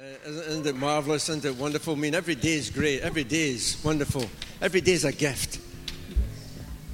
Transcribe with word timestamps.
Uh, 0.00 0.28
isn't, 0.28 0.64
it 0.64 0.76
marvelous? 0.76 1.28
Isn't 1.28 1.44
it 1.44 1.56
wonderful? 1.56 1.94
I 1.94 1.96
mean, 1.96 2.14
every 2.14 2.36
day 2.36 2.52
is 2.52 2.70
great. 2.70 3.00
Every 3.00 3.24
day 3.24 3.50
is 3.50 3.82
wonderful. 3.84 4.26
Every 4.62 4.80
day 4.80 4.92
is 4.92 5.04
a 5.04 5.10
gift. 5.10 5.58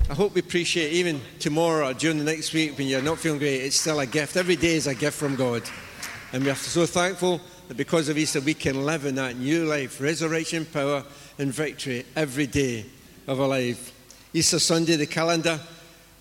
I 0.08 0.14
hope 0.14 0.34
we 0.34 0.40
appreciate 0.40 0.90
even 0.94 1.20
tomorrow 1.38 1.90
or 1.90 1.92
during 1.92 2.16
the 2.16 2.24
next 2.24 2.54
week 2.54 2.78
when 2.78 2.86
you're 2.86 3.02
not 3.02 3.18
feeling 3.18 3.40
great, 3.40 3.60
it's 3.60 3.78
still 3.78 4.00
a 4.00 4.06
gift. 4.06 4.38
Every 4.38 4.56
day 4.56 4.76
is 4.76 4.86
a 4.86 4.94
gift 4.94 5.18
from 5.18 5.36
God. 5.36 5.64
And 6.32 6.46
we're 6.46 6.54
so 6.54 6.86
thankful 6.86 7.42
that 7.68 7.76
because 7.76 8.08
of 8.08 8.16
Easter, 8.16 8.40
we 8.40 8.54
can 8.54 8.86
live 8.86 9.04
in 9.04 9.16
that 9.16 9.36
new 9.36 9.66
life, 9.66 10.00
resurrection 10.00 10.64
power 10.64 11.04
and 11.38 11.52
victory 11.52 12.06
every 12.16 12.46
day 12.46 12.86
of 13.26 13.38
our 13.38 13.48
life. 13.48 13.92
Easter 14.32 14.58
Sunday, 14.58 14.96
the 14.96 15.04
calendar 15.04 15.60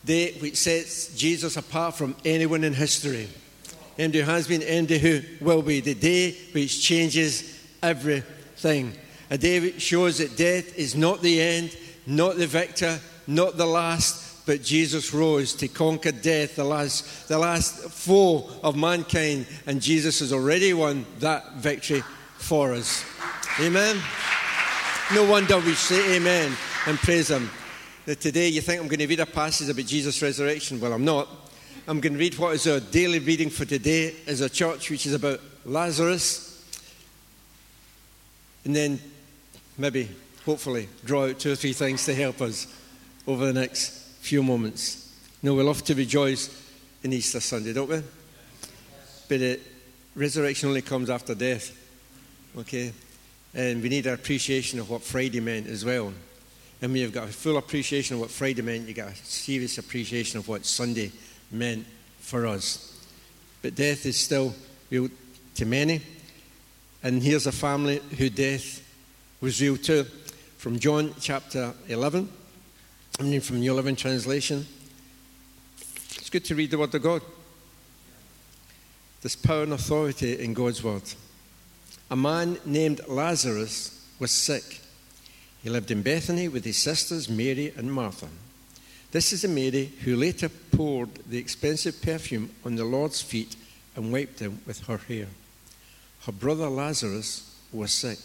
day 0.04 0.34
which 0.34 0.58
sets 0.58 1.16
Jesus 1.16 1.56
apart 1.56 1.96
from 1.96 2.14
anyone 2.26 2.66
in 2.66 2.74
history. 2.74 3.30
And 3.98 4.14
has 4.14 4.48
been 4.48 4.64
and 4.64 4.90
who 4.90 5.22
will 5.40 5.62
be. 5.62 5.80
The 5.80 5.94
day 5.94 6.32
which 6.52 6.82
changes 6.82 7.64
everything. 7.82 8.94
A 9.30 9.38
day 9.38 9.60
which 9.60 9.82
shows 9.82 10.18
that 10.18 10.36
death 10.36 10.78
is 10.78 10.96
not 10.96 11.22
the 11.22 11.42
end, 11.42 11.76
not 12.06 12.38
the 12.38 12.48
victor, 12.48 13.00
not 13.28 13.58
the 13.58 13.66
last, 13.66 14.46
but 14.46 14.62
Jesus 14.62 15.14
rose 15.14 15.54
to 15.54 15.68
conquer 15.68 16.12
death, 16.12 16.56
the 16.56 16.64
last, 16.64 17.28
the 17.28 17.38
last 17.38 17.90
foe 17.90 18.50
of 18.62 18.76
mankind, 18.76 19.48
and 19.66 19.82
Jesus 19.82 20.20
has 20.20 20.34
already 20.34 20.74
won 20.74 21.06
that 21.20 21.54
victory 21.54 22.04
for 22.38 22.74
us. 22.74 23.06
Amen. 23.60 23.98
No 25.14 25.24
wonder 25.30 25.58
we 25.60 25.74
say 25.74 26.18
amen 26.18 26.52
and 26.88 26.98
praise 26.98 27.30
Him. 27.30 27.50
That 28.06 28.20
today 28.20 28.50
you 28.50 28.62
think 28.62 28.82
I'm 28.82 28.88
going 28.88 29.00
to 29.00 29.08
read 29.08 29.22
a 29.22 29.26
passage 29.26 29.70
about 29.70 29.86
Jesus' 29.86 30.22
resurrection. 30.22 30.80
Well, 30.80 30.92
I'm 30.92 31.06
not. 31.06 31.30
I'm 31.86 32.00
going 32.00 32.14
to 32.14 32.20
read 32.20 32.38
what 32.38 32.56
is 32.56 32.66
our 32.66 32.80
daily 32.80 33.20
reading 33.20 33.50
for 33.50 33.66
today 33.66 34.16
as 34.26 34.40
a 34.40 34.50
church, 34.50 34.90
which 34.90 35.06
is 35.06 35.14
about 35.14 35.42
Lazarus. 35.66 36.64
And 38.64 38.74
then 38.74 39.02
maybe, 39.78 40.10
hopefully, 40.46 40.88
draw 41.04 41.28
out 41.28 41.40
two 41.40 41.52
or 41.52 41.56
three 41.56 41.74
things 41.74 42.06
to 42.06 42.16
help 42.16 42.40
us 42.40 42.68
over 43.28 43.46
the 43.46 43.60
next 43.60 43.92
few 44.22 44.42
moments. 44.42 45.14
No, 45.42 45.56
we 45.56 45.64
love 45.64 45.84
to 45.84 45.94
rejoice 45.94 46.50
in 47.04 47.12
Easter 47.12 47.42
Sunday, 47.42 47.74
don't 47.74 47.90
we? 47.90 48.02
But 49.28 49.42
uh, 49.42 49.56
resurrection 50.16 50.70
only 50.70 50.84
comes 50.84 51.10
after 51.10 51.36
death. 51.36 51.78
Okay? 52.60 52.94
And 53.54 53.84
we 53.84 53.90
need 53.90 54.08
an 54.08 54.14
appreciation 54.14 54.80
of 54.80 54.90
what 54.90 55.04
Friday 55.04 55.42
meant 55.42 55.68
as 55.68 55.84
well. 55.84 56.14
And 56.82 56.94
when 56.94 57.02
you've 57.02 57.12
got 57.12 57.28
a 57.28 57.34
full 57.34 57.58
appreciation 57.58 58.16
of 58.16 58.22
what 58.22 58.32
Friday 58.32 58.62
meant, 58.62 58.88
you've 58.88 58.96
got 58.96 59.12
a 59.12 59.16
serious 59.16 59.78
appreciation 59.78 60.40
of 60.40 60.48
what 60.48 60.66
Sunday 60.66 61.12
meant 61.54 61.86
for 62.20 62.48
us. 62.48 62.90
But 63.62 63.76
death 63.76 64.06
is 64.06 64.18
still 64.18 64.54
real 64.90 65.10
to 65.56 65.66
many. 65.66 66.02
And 67.04 67.22
here's 67.22 67.48
a 67.48 67.52
family 67.52 68.02
who 68.18 68.30
death 68.30 68.82
was 69.40 69.62
real 69.62 69.78
to. 69.78 70.06
From 70.58 70.80
John 70.80 71.14
chapter 71.20 71.74
11, 71.88 72.30
I 73.20 73.24
mean 73.24 73.42
from 73.42 73.60
New 73.60 73.74
Living 73.74 73.96
Translation. 73.96 74.66
It's 76.16 76.30
good 76.30 76.46
to 76.46 76.56
read 76.56 76.72
the 76.72 76.78
Word 76.78 76.96
of 76.96 77.04
God. 77.04 77.22
There's 79.22 79.36
power 79.36 79.64
and 79.64 79.74
authority 79.74 80.40
in 80.40 80.54
God's 80.54 80.84
Word. 80.84 81.04
A 82.10 82.16
man 82.16 82.58
named 82.66 83.02
Lazarus 83.08 84.06
was 84.20 84.32
sick. 84.32 84.82
He 85.64 85.70
lived 85.70 85.92
in 85.92 86.02
Bethany 86.02 86.48
with 86.48 86.66
his 86.66 86.78
sisters 86.78 87.30
Mary 87.30 87.74
and 87.76 87.92
Martha. 87.92 88.28
This 89.12 89.32
is 89.32 89.44
the 89.44 89.48
Mary 89.48 89.92
who 90.04 90.16
later 90.16 90.50
poured 90.76 91.14
the 91.30 91.38
expensive 91.38 92.02
perfume 92.02 92.50
on 92.66 92.76
the 92.76 92.84
Lord's 92.86 93.22
feet 93.22 93.56
and 93.96 94.12
wiped 94.12 94.38
them 94.38 94.60
with 94.66 94.86
her 94.88 94.98
hair. 94.98 95.28
Her 96.26 96.32
brother 96.32 96.70
Lazarus 96.70 97.56
was 97.72 97.92
sick. 97.92 98.20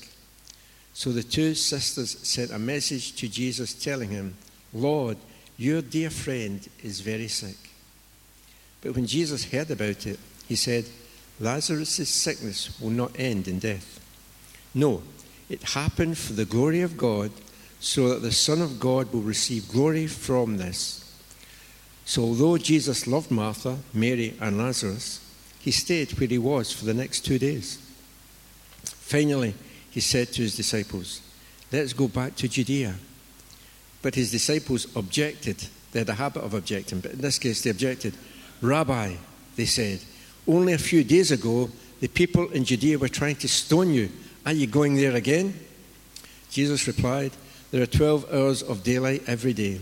So 0.95 1.11
the 1.11 1.23
two 1.23 1.55
sisters 1.55 2.19
sent 2.27 2.51
a 2.51 2.59
message 2.59 3.15
to 3.17 3.29
Jesus 3.29 3.75
telling 3.75 4.11
him, 4.11 4.37
Lord, 4.73 5.17
your 5.57 5.83
dear 5.83 6.11
friend 6.11 6.67
is 6.83 7.01
very 7.01 7.29
sick. 7.29 7.57
But 8.81 8.95
when 8.95 9.07
Jesus 9.07 9.51
heard 9.51 9.71
about 9.71 10.07
it, 10.07 10.19
he 10.47 10.57
said, 10.57 10.87
Lazarus' 11.41 12.09
sickness 12.09 12.81
will 12.81 12.91
not 12.91 13.19
end 13.19 13.49
in 13.49 13.59
death. 13.59 14.01
No, 14.75 15.03
it 15.49 15.63
happened 15.63 16.19
for 16.19 16.33
the 16.33 16.45
glory 16.45 16.81
of 16.81 16.97
God, 16.97 17.31
so 17.81 18.09
that 18.09 18.23
the 18.23 18.33
Son 18.33 18.61
of 18.61 18.81
God 18.81 19.13
will 19.13 19.21
receive 19.21 19.69
glory 19.69 20.07
from 20.07 20.57
this. 20.57 20.98
So, 22.09 22.23
although 22.23 22.57
Jesus 22.57 23.07
loved 23.07 23.31
Martha, 23.31 23.77
Mary, 23.93 24.33
and 24.41 24.57
Lazarus, 24.57 25.21
he 25.61 25.71
stayed 25.71 26.19
where 26.19 26.27
he 26.27 26.39
was 26.39 26.73
for 26.73 26.87
the 26.87 26.95
next 26.95 27.27
two 27.27 27.39
days. 27.39 27.77
Finally, 28.83 29.53
he 29.91 30.01
said 30.01 30.29
to 30.29 30.41
his 30.41 30.57
disciples, 30.57 31.21
Let's 31.71 31.93
go 31.93 32.09
back 32.09 32.35
to 32.37 32.49
Judea. 32.49 32.95
But 34.01 34.15
his 34.15 34.31
disciples 34.31 34.87
objected. 34.97 35.63
They 35.93 35.99
had 35.99 36.09
a 36.09 36.15
habit 36.15 36.45
of 36.45 36.55
objecting, 36.55 37.01
but 37.01 37.13
in 37.13 37.21
this 37.21 37.39
case, 37.39 37.61
they 37.61 37.69
objected. 37.69 38.15
Rabbi, 38.63 39.17
they 39.57 39.67
said, 39.67 40.01
only 40.47 40.73
a 40.73 40.79
few 40.79 41.05
days 41.05 41.31
ago, 41.31 41.69
the 42.01 42.09
people 42.09 42.49
in 42.53 42.65
Judea 42.65 42.99
were 42.99 43.09
trying 43.09 43.37
to 43.37 43.49
stone 43.49 43.93
you. 43.93 44.09
Are 44.47 44.55
you 44.55 44.67
going 44.67 44.95
there 44.95 45.15
again? 45.15 45.53
Jesus 46.51 46.87
replied, 46.87 47.33
There 47.71 47.83
are 47.83 47.87
12 47.87 48.33
hours 48.33 48.63
of 48.63 48.83
daylight 48.83 49.25
every 49.27 49.53
day. 49.53 49.81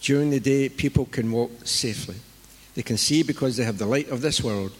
During 0.00 0.30
the 0.30 0.40
day, 0.40 0.68
people 0.68 1.06
can 1.06 1.30
walk 1.30 1.50
safely. 1.66 2.16
They 2.74 2.82
can 2.82 2.96
see 2.96 3.22
because 3.22 3.56
they 3.56 3.64
have 3.64 3.78
the 3.78 3.86
light 3.86 4.08
of 4.08 4.22
this 4.22 4.42
world. 4.42 4.72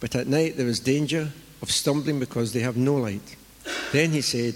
But 0.00 0.16
at 0.16 0.26
night, 0.26 0.56
there 0.56 0.66
is 0.66 0.80
danger 0.80 1.30
of 1.60 1.70
stumbling 1.70 2.18
because 2.18 2.52
they 2.52 2.60
have 2.60 2.76
no 2.76 2.94
light. 2.96 3.36
Then 3.92 4.10
he 4.10 4.22
said, 4.22 4.54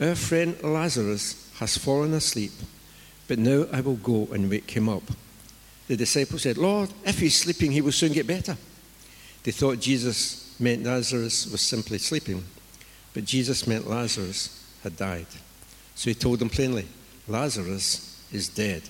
Our 0.00 0.14
friend 0.14 0.56
Lazarus 0.62 1.50
has 1.58 1.76
fallen 1.76 2.14
asleep, 2.14 2.52
but 3.28 3.38
now 3.38 3.66
I 3.72 3.80
will 3.80 3.96
go 3.96 4.28
and 4.32 4.48
wake 4.48 4.70
him 4.70 4.88
up. 4.88 5.02
The 5.88 5.96
disciples 5.96 6.42
said, 6.42 6.58
Lord, 6.58 6.90
if 7.04 7.18
he's 7.18 7.36
sleeping, 7.36 7.72
he 7.72 7.80
will 7.80 7.92
soon 7.92 8.12
get 8.12 8.26
better. 8.26 8.56
They 9.42 9.52
thought 9.52 9.80
Jesus 9.80 10.58
meant 10.58 10.84
Lazarus 10.84 11.46
was 11.46 11.60
simply 11.60 11.98
sleeping, 11.98 12.42
but 13.14 13.24
Jesus 13.24 13.66
meant 13.66 13.88
Lazarus 13.88 14.64
had 14.82 14.96
died. 14.96 15.26
So 15.94 16.10
he 16.10 16.14
told 16.14 16.38
them 16.38 16.50
plainly, 16.50 16.86
Lazarus 17.28 18.24
is 18.32 18.48
dead. 18.48 18.82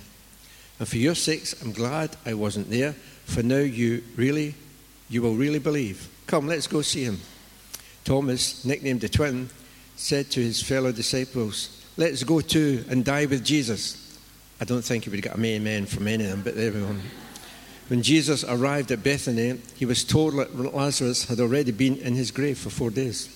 And 0.79 0.89
for 0.89 0.99
your 0.99 1.15
sakes, 1.15 1.61
I'm 1.63 1.73
glad 1.73 2.17
I 2.25 2.35
wasn't 2.35 2.71
there, 2.71 2.93
for 3.25 3.43
now 3.43 3.59
you 3.59 4.03
really, 4.17 4.55
you 5.09 5.23
will 5.23 5.35
really 5.35 5.59
believe. 5.59 6.09
Come, 6.27 6.47
let's 6.47 6.67
go 6.67 6.83
see 6.83 7.05
him. 7.05 7.19
Thomas, 8.05 8.65
nicknamed 8.65 9.01
the 9.01 9.09
twin, 9.09 9.49
said 9.97 10.31
to 10.31 10.41
his 10.41 10.63
fellow 10.63 10.93
disciples, 10.93 11.85
Let's 11.97 12.23
go 12.25 12.41
too 12.41 12.85
and 12.91 13.05
die 13.05 13.25
with 13.25 13.45
Jesus. 13.45 14.19
I 14.61 14.65
don't 14.65 14.83
think 14.83 15.05
he 15.05 15.11
would 15.11 15.23
got 15.23 15.39
a 15.39 15.45
amen 15.45 15.87
from 15.87 16.09
any 16.09 16.25
of 16.25 16.31
them, 16.31 16.43
but 16.43 16.55
there 16.55 16.73
we 16.73 16.81
go. 16.81 16.95
When 17.89 18.03
Jesus 18.03 18.43
arrived 18.45 18.91
at 18.91 19.03
Bethany, 19.03 19.61
he 19.77 19.87
was 19.87 20.05
told 20.05 20.35
that 20.35 20.75
Lazarus 20.75 21.27
had 21.27 21.41
already 21.41 21.73
been 21.73 21.97
in 21.99 22.15
his 22.15 22.31
grave 22.31 22.59
for 22.59 22.71
four 22.71 22.91
days. 22.91 23.29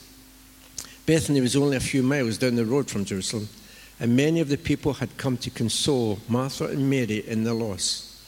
Bethany 1.07 1.41
was 1.41 1.57
only 1.57 1.77
a 1.77 1.81
few 1.81 2.03
miles 2.03 2.39
down 2.39 2.57
the 2.57 2.65
road 2.65 2.91
from 2.91 3.05
Jerusalem, 3.05 3.49
and 4.01 4.17
many 4.17 4.41
of 4.41 4.49
the 4.49 4.57
people 4.57 4.95
had 4.95 5.17
come 5.19 5.37
to 5.37 5.51
console 5.51 6.19
Martha 6.27 6.65
and 6.65 6.89
Mary 6.89 7.19
in 7.29 7.45
their 7.45 7.55
loss. 7.55 8.25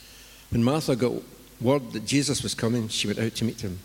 When 0.51 0.63
Martha 0.63 0.95
got 0.95 1.13
word 1.59 1.91
that 1.93 2.05
Jesus 2.05 2.43
was 2.43 2.53
coming, 2.53 2.87
she 2.89 3.07
went 3.07 3.19
out 3.19 3.33
to 3.35 3.45
meet 3.45 3.61
him. 3.61 3.79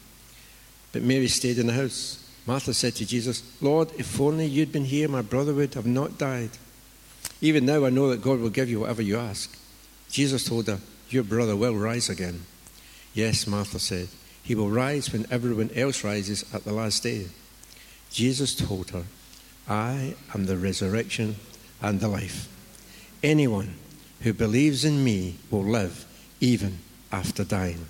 But 0.93 1.03
Mary 1.03 1.29
stayed 1.29 1.59
in 1.59 1.67
the 1.67 1.73
house. 1.73 2.23
Martha 2.47 2.75
said 2.75 2.95
to 2.97 3.07
Jesus, 3.07 3.43
Lord, 3.63 3.91
if 3.99 4.21
only 4.21 4.45
you'd 4.45 4.73
been 4.73 4.85
here, 4.85 5.09
my 5.09 5.23
brother 5.23 5.55
would 5.55 5.75
have 5.75 5.87
not 5.87 6.19
died. 6.19 6.51
Even 7.41 7.65
now 7.65 7.87
I 7.87 7.91
know 7.91 8.11
that 8.11 8.23
God 8.23 8.41
will 8.41 8.51
give 8.51 8.69
you 8.69 8.81
whatever 8.81 9.03
you 9.03 9.19
ask. 9.19 9.57
Jesus 10.11 10.45
told 10.45 10.67
her, 10.67 10.81
Your 11.09 11.25
brother 11.25 11.57
will 11.57 11.75
rise 11.75 12.11
again. 12.11 12.43
Yes, 13.15 13.47
Martha 13.47 13.79
said, 13.79 14.09
He 14.43 14.55
will 14.55 14.71
rise 14.71 15.13
when 15.13 15.27
everyone 15.31 15.71
else 15.75 16.05
rises 16.05 16.45
at 16.53 16.65
the 16.65 16.73
last 16.73 17.03
day. 17.03 17.29
Jesus 18.11 18.55
told 18.55 18.91
her, 18.91 19.05
I 19.69 20.15
am 20.35 20.47
the 20.47 20.57
resurrection 20.57 21.37
and 21.83 22.01
the 22.01 22.09
life. 22.09 22.49
Anyone 23.23 23.75
who 24.21 24.33
believes 24.33 24.85
in 24.85 25.03
me 25.03 25.37
will 25.51 25.65
live 25.65 26.05
even 26.41 26.79
after 27.13 27.45
dying. 27.45 27.87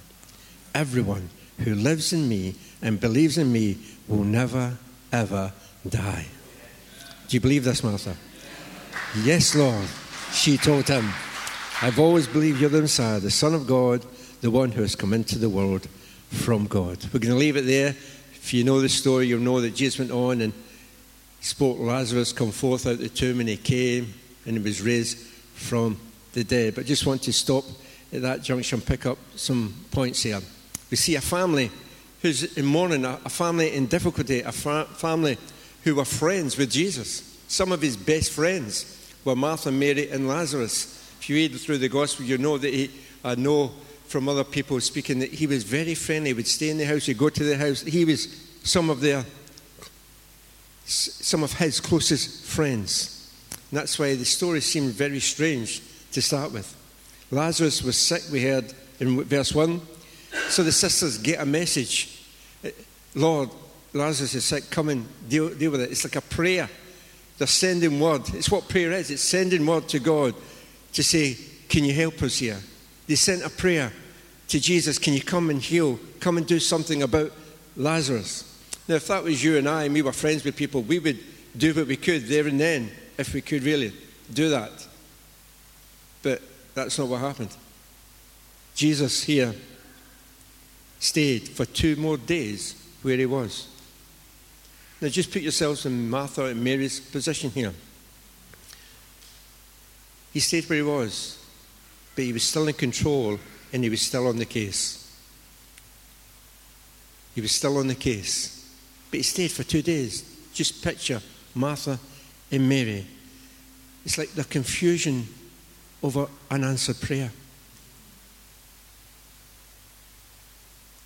Everyone 0.74 1.30
who 1.58 1.74
lives 1.74 2.12
in 2.12 2.28
me 2.28 2.54
and 2.82 3.00
believes 3.00 3.38
in 3.38 3.52
me 3.52 3.78
will 4.06 4.24
never, 4.24 4.76
ever 5.12 5.52
die. 5.88 6.26
Do 7.28 7.36
you 7.36 7.40
believe 7.40 7.64
this, 7.64 7.82
Martha? 7.82 8.16
Yes, 9.22 9.54
Lord. 9.54 9.86
She 10.32 10.56
told 10.56 10.88
him, 10.88 11.10
I've 11.80 11.98
always 11.98 12.26
believed 12.26 12.60
you're 12.60 12.70
the 12.70 12.82
Messiah, 12.82 13.20
the 13.20 13.30
Son 13.30 13.54
of 13.54 13.66
God, 13.66 14.04
the 14.40 14.50
one 14.50 14.70
who 14.70 14.82
has 14.82 14.94
come 14.94 15.12
into 15.12 15.38
the 15.38 15.48
world 15.48 15.86
from 16.28 16.66
God. 16.66 16.98
We're 17.12 17.20
going 17.20 17.34
to 17.34 17.38
leave 17.38 17.56
it 17.56 17.66
there. 17.66 17.90
If 18.34 18.52
you 18.52 18.64
know 18.64 18.80
the 18.80 18.88
story, 18.88 19.26
you'll 19.26 19.40
know 19.40 19.60
that 19.60 19.74
Jesus 19.74 19.98
went 19.98 20.10
on 20.10 20.40
and 20.40 20.52
spoke 21.40 21.78
Lazarus 21.78 22.32
come 22.32 22.50
forth 22.50 22.86
out 22.86 22.94
of 22.94 22.98
the 23.00 23.08
tomb, 23.08 23.40
and 23.40 23.48
he 23.48 23.56
came 23.56 24.12
and 24.46 24.56
he 24.56 24.62
was 24.62 24.80
raised 24.80 25.18
from 25.18 25.98
the 26.32 26.44
dead. 26.44 26.74
But 26.74 26.86
just 26.86 27.06
want 27.06 27.22
to 27.22 27.32
stop 27.32 27.64
at 28.12 28.22
that 28.22 28.42
junction, 28.42 28.80
pick 28.80 29.06
up 29.06 29.18
some 29.36 29.74
points 29.90 30.22
here. 30.22 30.40
We 30.90 30.96
see 30.96 31.16
a 31.16 31.20
family 31.20 31.70
who's 32.22 32.56
in 32.56 32.64
mourning, 32.64 33.04
a, 33.04 33.20
a 33.24 33.28
family 33.28 33.74
in 33.74 33.86
difficulty, 33.86 34.40
a 34.40 34.52
fa- 34.52 34.86
family 34.86 35.38
who 35.84 35.94
were 35.96 36.04
friends 36.04 36.56
with 36.56 36.70
Jesus. 36.70 37.38
Some 37.48 37.72
of 37.72 37.80
his 37.80 37.96
best 37.96 38.32
friends 38.32 39.12
were 39.24 39.36
Martha, 39.36 39.70
Mary, 39.70 40.10
and 40.10 40.28
Lazarus. 40.28 40.94
If 41.20 41.28
you 41.28 41.36
read 41.36 41.54
through 41.60 41.78
the 41.78 41.88
Gospel, 41.88 42.24
you 42.24 42.38
know 42.38 42.58
that 42.58 42.72
he, 42.72 42.90
I 43.24 43.34
know 43.34 43.72
from 44.06 44.28
other 44.28 44.44
people 44.44 44.80
speaking 44.80 45.18
that 45.18 45.32
he 45.32 45.46
was 45.46 45.64
very 45.64 45.94
friendly. 45.94 46.30
He 46.30 46.34
would 46.34 46.46
stay 46.46 46.70
in 46.70 46.78
the 46.78 46.86
house, 46.86 47.06
he'd 47.06 47.18
go 47.18 47.28
to 47.28 47.44
the 47.44 47.56
house. 47.56 47.82
He 47.82 48.04
was 48.04 48.28
some 48.62 48.90
of 48.90 49.00
their, 49.00 49.24
some 50.88 51.42
of 51.42 51.52
his 51.54 51.80
closest 51.80 52.44
friends. 52.44 53.32
And 53.70 53.78
that's 53.78 53.98
why 53.98 54.14
the 54.14 54.24
story 54.24 54.60
seemed 54.60 54.92
very 54.92 55.20
strange 55.20 55.82
to 56.12 56.22
start 56.22 56.52
with. 56.52 56.74
Lazarus 57.30 57.82
was 57.82 57.98
sick, 57.98 58.22
we 58.32 58.42
heard 58.42 58.72
in 59.00 59.22
verse 59.24 59.54
1. 59.54 59.80
So 60.48 60.62
the 60.62 60.72
sisters 60.72 61.18
get 61.18 61.40
a 61.40 61.46
message 61.46 62.24
eh, 62.64 62.70
Lord, 63.14 63.50
Lazarus 63.92 64.34
is 64.34 64.44
sick, 64.44 64.70
come 64.70 64.88
and 64.88 65.06
deal, 65.28 65.54
deal 65.54 65.70
with 65.70 65.80
it. 65.80 65.90
It's 65.90 66.04
like 66.04 66.16
a 66.16 66.20
prayer. 66.20 66.68
They're 67.38 67.46
sending 67.46 68.00
word. 68.00 68.22
It's 68.34 68.50
what 68.50 68.68
prayer 68.68 68.92
is 68.92 69.10
it's 69.10 69.22
sending 69.22 69.64
word 69.64 69.88
to 69.88 69.98
God 69.98 70.34
to 70.92 71.02
say, 71.02 71.36
Can 71.68 71.84
you 71.84 71.94
help 71.94 72.22
us 72.22 72.38
here? 72.38 72.60
They 73.06 73.14
sent 73.14 73.44
a 73.44 73.50
prayer 73.50 73.92
to 74.48 74.60
Jesus, 74.60 74.98
Can 74.98 75.14
you 75.14 75.22
come 75.22 75.50
and 75.50 75.60
heal? 75.60 75.98
Come 76.20 76.36
and 76.38 76.46
do 76.46 76.58
something 76.58 77.02
about 77.02 77.32
Lazarus. 77.76 78.47
Now, 78.88 78.94
if 78.94 79.06
that 79.08 79.22
was 79.22 79.44
you 79.44 79.58
and 79.58 79.68
I, 79.68 79.84
and 79.84 79.92
we 79.92 80.02
were 80.02 80.12
friends 80.12 80.42
with 80.44 80.56
people, 80.56 80.82
we 80.82 80.98
would 80.98 81.18
do 81.56 81.74
what 81.74 81.86
we 81.86 81.96
could 81.96 82.26
there 82.26 82.46
and 82.46 82.58
then, 82.58 82.90
if 83.18 83.34
we 83.34 83.42
could 83.42 83.62
really 83.62 83.92
do 84.32 84.48
that. 84.48 84.86
But 86.22 86.40
that's 86.74 86.98
not 86.98 87.08
what 87.08 87.20
happened. 87.20 87.54
Jesus 88.74 89.22
here 89.24 89.54
stayed 91.00 91.48
for 91.48 91.64
two 91.66 91.96
more 91.96 92.16
days 92.16 92.82
where 93.02 93.16
he 93.16 93.26
was. 93.26 93.68
Now, 95.00 95.08
just 95.08 95.32
put 95.32 95.42
yourselves 95.42 95.84
in 95.86 96.08
Martha 96.08 96.46
and 96.46 96.64
Mary's 96.64 96.98
position 96.98 97.50
here. 97.50 97.74
He 100.32 100.40
stayed 100.40 100.68
where 100.68 100.78
he 100.78 100.82
was, 100.82 101.44
but 102.14 102.24
he 102.24 102.32
was 102.32 102.42
still 102.42 102.66
in 102.68 102.74
control 102.74 103.38
and 103.72 103.84
he 103.84 103.90
was 103.90 104.00
still 104.00 104.26
on 104.26 104.38
the 104.38 104.44
case. 104.44 105.04
He 107.34 107.40
was 107.40 107.52
still 107.52 107.76
on 107.78 107.86
the 107.86 107.94
case, 107.94 108.57
but 109.10 109.18
he 109.18 109.22
stayed 109.22 109.50
for 109.50 109.62
two 109.62 109.82
days. 109.82 110.36
Just 110.52 110.82
picture 110.82 111.20
Martha 111.54 111.98
and 112.50 112.68
Mary. 112.68 113.06
It's 114.04 114.18
like 114.18 114.32
the 114.32 114.44
confusion 114.44 115.26
over 116.02 116.28
unanswered 116.50 117.00
prayer. 117.00 117.30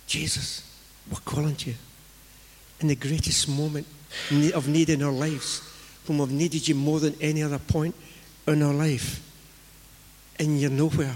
Jesus, 0.07 0.63
we're 1.09 1.19
calling 1.25 1.55
to 1.55 1.71
you 1.71 1.75
in 2.79 2.87
the 2.87 2.95
greatest 2.95 3.49
moment 3.49 3.87
of 4.53 4.67
need 4.67 4.89
in 4.89 5.01
our 5.01 5.11
lives, 5.11 5.61
when 6.05 6.17
we've 6.19 6.31
needed 6.31 6.67
you 6.67 6.75
more 6.75 6.99
than 6.99 7.15
any 7.21 7.41
other 7.41 7.57
point 7.57 7.95
in 8.47 8.61
our 8.61 8.73
life, 8.73 9.21
and 10.37 10.59
you're 10.59 10.69
nowhere. 10.69 11.15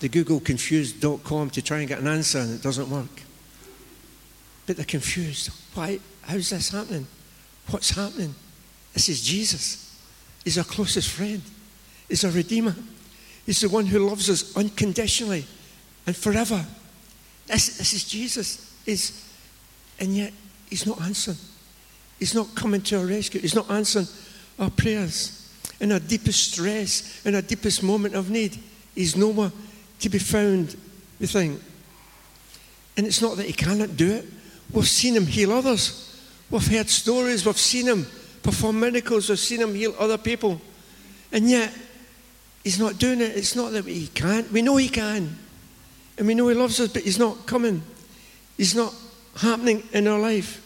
The 0.00 0.08
Google 0.08 0.40
confused.com 0.40 1.50
to 1.50 1.62
try 1.62 1.80
and 1.80 1.88
get 1.88 1.98
an 1.98 2.08
answer, 2.08 2.38
and 2.38 2.54
it 2.54 2.62
doesn't 2.62 2.88
work. 2.88 3.22
But 4.66 4.76
they're 4.76 4.84
confused. 4.84 5.50
Why? 5.74 5.98
How's 6.22 6.50
this 6.50 6.70
happening? 6.70 7.06
What's 7.70 7.90
happening? 7.90 8.34
This 8.92 9.08
is 9.08 9.22
Jesus. 9.22 10.00
He's 10.44 10.58
our 10.58 10.64
closest 10.64 11.10
friend. 11.10 11.42
He's 12.08 12.24
our 12.24 12.30
Redeemer. 12.30 12.74
He's 13.46 13.60
the 13.60 13.68
one 13.68 13.86
who 13.86 13.98
loves 14.08 14.28
us 14.30 14.56
unconditionally 14.56 15.44
and 16.06 16.16
forever. 16.16 16.64
This, 17.46 17.78
this 17.78 17.92
is 17.92 18.04
Jesus. 18.04 18.76
He's, 18.84 19.28
and 19.98 20.16
yet, 20.16 20.32
He's 20.68 20.86
not 20.86 21.00
answering. 21.02 21.36
He's 22.18 22.34
not 22.34 22.54
coming 22.54 22.80
to 22.82 23.00
our 23.00 23.06
rescue. 23.06 23.40
He's 23.40 23.54
not 23.54 23.70
answering 23.70 24.06
our 24.58 24.70
prayers. 24.70 25.38
In 25.80 25.92
our 25.92 25.98
deepest 25.98 26.52
stress, 26.52 27.24
in 27.26 27.34
our 27.34 27.42
deepest 27.42 27.82
moment 27.82 28.14
of 28.14 28.30
need, 28.30 28.58
He's 28.94 29.16
nowhere 29.16 29.52
to 30.00 30.08
be 30.08 30.18
found, 30.18 30.76
we 31.18 31.26
think. 31.26 31.60
And 32.96 33.06
it's 33.06 33.22
not 33.22 33.36
that 33.36 33.46
He 33.46 33.52
cannot 33.52 33.96
do 33.96 34.12
it. 34.12 34.24
We've 34.72 34.88
seen 34.88 35.16
Him 35.16 35.26
heal 35.26 35.52
others. 35.52 36.20
We've 36.50 36.66
heard 36.66 36.88
stories. 36.88 37.44
We've 37.44 37.58
seen 37.58 37.86
Him 37.86 38.06
perform 38.42 38.80
miracles. 38.80 39.28
We've 39.28 39.38
seen 39.38 39.60
Him 39.60 39.74
heal 39.74 39.94
other 39.98 40.18
people. 40.18 40.60
And 41.30 41.48
yet, 41.48 41.72
He's 42.64 42.78
not 42.78 42.98
doing 42.98 43.20
it. 43.20 43.36
It's 43.36 43.56
not 43.56 43.72
that 43.72 43.84
He 43.84 44.06
can't. 44.08 44.50
We 44.52 44.62
know 44.62 44.76
He 44.76 44.88
can. 44.88 45.38
And 46.18 46.26
we 46.26 46.34
know 46.34 46.48
He 46.48 46.54
loves 46.54 46.80
us, 46.80 46.92
but 46.92 47.02
He's 47.02 47.18
not 47.18 47.46
coming. 47.46 47.82
He's 48.56 48.74
not 48.74 48.94
happening 49.36 49.82
in 49.92 50.06
our 50.06 50.18
life. 50.18 50.60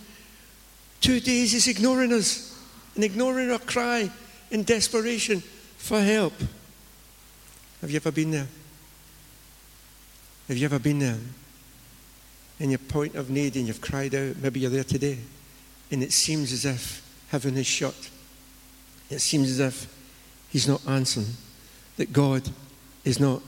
Two 1.01 1.21
days 1.21 1.53
He's 1.53 1.69
ignoring 1.69 2.13
us 2.13 2.59
and 2.95 3.05
ignoring 3.05 3.51
our 3.51 3.59
cry 3.59 4.11
in 4.51 4.63
desperation 4.63 5.41
for 5.77 6.01
help. 6.01 6.33
Have 7.81 7.91
you 7.91 7.97
ever 7.97 8.11
been 8.11 8.31
there? 8.31 8.47
Have 10.49 10.57
you 10.57 10.65
ever 10.65 10.79
been 10.79 10.99
there? 10.99 11.19
In 12.59 12.71
your 12.71 12.79
point 12.79 13.15
of 13.15 13.29
need 13.31 13.57
and 13.57 13.67
you've 13.67 13.81
cried 13.81 14.15
out, 14.15 14.37
maybe 14.37 14.61
you're 14.61 14.71
there 14.71 14.85
today, 14.85 15.19
and 15.91 16.03
it 16.03 16.13
seems 16.13 16.53
as 16.53 16.65
if 16.65 17.03
heaven 17.29 17.57
is 17.57 17.67
shut. 17.67 18.11
It 19.11 19.21
seems 19.21 19.51
as 19.51 19.61
if 19.61 19.95
He's 20.49 20.67
not 20.67 20.87
answering, 20.89 21.27
that 21.97 22.13
God 22.13 22.49
is 23.05 23.21
not 23.21 23.43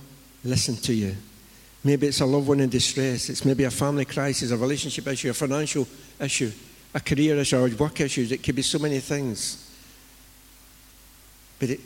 listening 0.44 0.78
to 0.78 0.92
you. 0.92 1.16
Maybe 1.84 2.06
it's 2.08 2.20
a 2.20 2.26
loved 2.26 2.48
one 2.48 2.60
in 2.60 2.68
distress. 2.68 3.30
It's 3.30 3.44
maybe 3.44 3.64
a 3.64 3.70
family 3.70 4.04
crisis, 4.04 4.50
a 4.50 4.56
relationship 4.56 5.06
issue, 5.06 5.30
a 5.30 5.34
financial 5.34 5.86
issue, 6.20 6.50
a 6.92 7.00
career 7.00 7.36
issue, 7.36 7.56
or 7.56 7.68
work 7.76 8.00
issues. 8.00 8.32
It 8.32 8.42
could 8.42 8.56
be 8.56 8.62
so 8.62 8.78
many 8.78 8.98
things. 8.98 9.64
But 11.58 11.70
it 11.70 11.80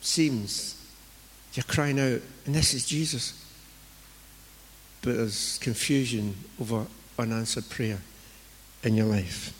seems 0.00 0.74
you're 1.54 1.64
crying 1.64 1.98
out, 1.98 2.20
and 2.46 2.54
this 2.54 2.74
is 2.74 2.86
Jesus. 2.86 3.44
But 5.02 5.16
there's 5.16 5.58
confusion 5.58 6.34
over 6.60 6.86
unanswered 7.18 7.68
prayer 7.68 7.98
in 8.82 8.94
your 8.94 9.06
life. 9.06 9.54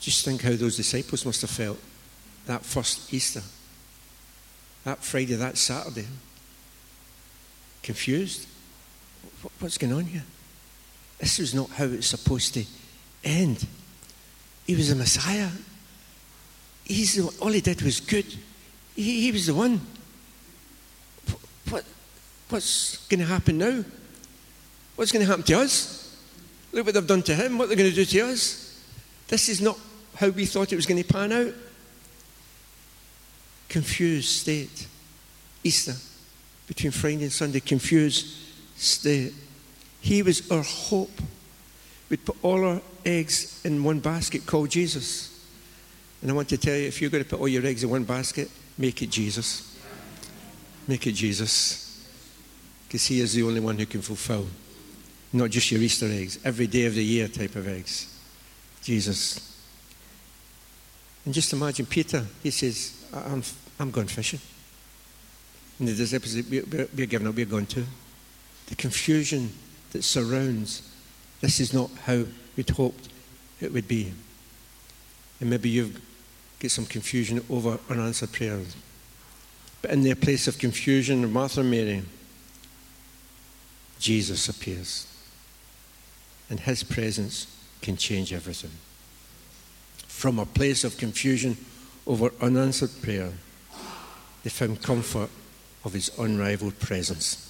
Just 0.00 0.24
think 0.24 0.42
how 0.42 0.54
those 0.54 0.76
disciples 0.76 1.24
must 1.24 1.40
have 1.40 1.50
felt 1.50 1.78
that 2.46 2.64
first 2.64 3.12
Easter, 3.12 3.42
that 4.84 5.02
Friday, 5.02 5.34
that 5.34 5.58
Saturday 5.58 6.06
confused. 7.82 8.46
What's 9.58 9.78
going 9.78 9.92
on 9.92 10.04
here? 10.04 10.24
This 11.18 11.38
is 11.38 11.54
not 11.54 11.70
how 11.70 11.84
it's 11.84 12.08
supposed 12.08 12.54
to 12.54 12.64
end. 13.24 13.66
He 14.66 14.74
was 14.74 14.90
the 14.90 14.96
Messiah. 14.96 15.48
He's 16.84 17.14
the, 17.14 17.34
all 17.40 17.50
he 17.50 17.60
did 17.60 17.82
was 17.82 18.00
good. 18.00 18.26
He, 18.94 19.22
he 19.22 19.32
was 19.32 19.46
the 19.46 19.54
one. 19.54 19.80
What, 22.48 22.56
what's 22.56 23.06
going 23.08 23.20
to 23.20 23.26
happen 23.26 23.58
now? 23.58 23.84
What's 24.96 25.12
going 25.12 25.24
to 25.24 25.30
happen 25.30 25.44
to 25.44 25.60
us? 25.60 26.16
Look 26.72 26.86
what 26.86 26.94
they've 26.94 27.06
done 27.06 27.22
to 27.22 27.34
him. 27.34 27.58
What 27.58 27.68
they're 27.68 27.76
going 27.76 27.90
to 27.90 27.94
do 27.94 28.04
to 28.04 28.20
us? 28.32 28.84
This 29.28 29.48
is 29.48 29.60
not 29.60 29.78
how 30.16 30.28
we 30.28 30.46
thought 30.46 30.72
it 30.72 30.76
was 30.76 30.86
going 30.86 31.02
to 31.02 31.12
pan 31.12 31.32
out. 31.32 31.54
Confused 33.68 34.28
state. 34.28 34.86
Easter 35.64 35.94
between 36.66 36.90
Friday 36.90 37.22
and 37.22 37.32
Sunday, 37.32 37.60
confused 37.60 38.26
state. 38.76 39.32
He 40.00 40.22
was 40.22 40.50
our 40.50 40.62
hope. 40.62 41.10
We'd 42.08 42.24
put 42.24 42.36
all 42.42 42.64
our 42.64 42.82
eggs 43.04 43.60
in 43.64 43.82
one 43.82 44.00
basket 44.00 44.46
called 44.46 44.70
Jesus. 44.70 45.44
And 46.22 46.30
I 46.30 46.34
want 46.34 46.48
to 46.50 46.56
tell 46.56 46.76
you 46.76 46.86
if 46.86 47.00
you're 47.00 47.10
going 47.10 47.24
to 47.24 47.28
put 47.28 47.40
all 47.40 47.48
your 47.48 47.64
eggs 47.64 47.84
in 47.84 47.90
one 47.90 48.04
basket, 48.04 48.50
make 48.78 49.02
it 49.02 49.10
Jesus. 49.10 49.76
Make 50.88 51.06
it 51.06 51.12
Jesus. 51.12 51.85
Because 52.86 53.06
He 53.06 53.20
is 53.20 53.34
the 53.34 53.42
only 53.42 53.60
one 53.60 53.78
who 53.78 53.86
can 53.86 54.02
fulfill 54.02 54.46
not 55.32 55.50
just 55.50 55.70
your 55.70 55.80
Easter 55.80 56.06
eggs, 56.06 56.38
every 56.44 56.66
day 56.66 56.86
of 56.86 56.94
the 56.94 57.04
year 57.04 57.28
type 57.28 57.56
of 57.56 57.68
eggs. 57.68 58.12
Jesus. 58.82 59.60
And 61.24 61.34
just 61.34 61.52
imagine 61.52 61.86
Peter, 61.86 62.24
he 62.42 62.50
says, 62.50 63.04
I'm, 63.12 63.42
I'm 63.78 63.90
going 63.90 64.06
fishing. 64.06 64.40
And 65.78 65.88
the 65.88 65.94
disciples, 65.94 66.36
we're, 66.48 66.88
we're 66.96 67.06
giving 67.06 67.26
up, 67.26 67.34
we're 67.34 67.44
going 67.44 67.66
to. 67.66 67.84
The 68.68 68.76
confusion 68.76 69.52
that 69.92 70.04
surrounds 70.04 70.90
this 71.40 71.60
is 71.60 71.74
not 71.74 71.90
how 72.04 72.24
we'd 72.56 72.70
hoped 72.70 73.08
it 73.60 73.72
would 73.72 73.86
be. 73.86 74.12
And 75.40 75.50
maybe 75.50 75.68
you've 75.68 76.00
some 76.68 76.86
confusion 76.86 77.44
over 77.48 77.78
unanswered 77.88 78.32
prayers. 78.32 78.74
But 79.82 79.92
in 79.92 80.02
their 80.02 80.16
place 80.16 80.48
of 80.48 80.58
confusion, 80.58 81.32
Martha 81.32 81.60
and 81.60 81.70
Mary, 81.70 82.02
Jesus 83.98 84.48
appears. 84.48 85.06
And 86.48 86.60
his 86.60 86.82
presence 86.82 87.46
can 87.82 87.96
change 87.96 88.32
everything. 88.32 88.70
From 90.06 90.38
a 90.38 90.46
place 90.46 90.84
of 90.84 90.96
confusion 90.96 91.56
over 92.06 92.30
unanswered 92.40 92.90
prayer, 93.02 93.32
they 94.42 94.50
found 94.50 94.82
comfort 94.82 95.30
of 95.84 95.92
his 95.92 96.16
unrivaled 96.18 96.78
presence. 96.78 97.42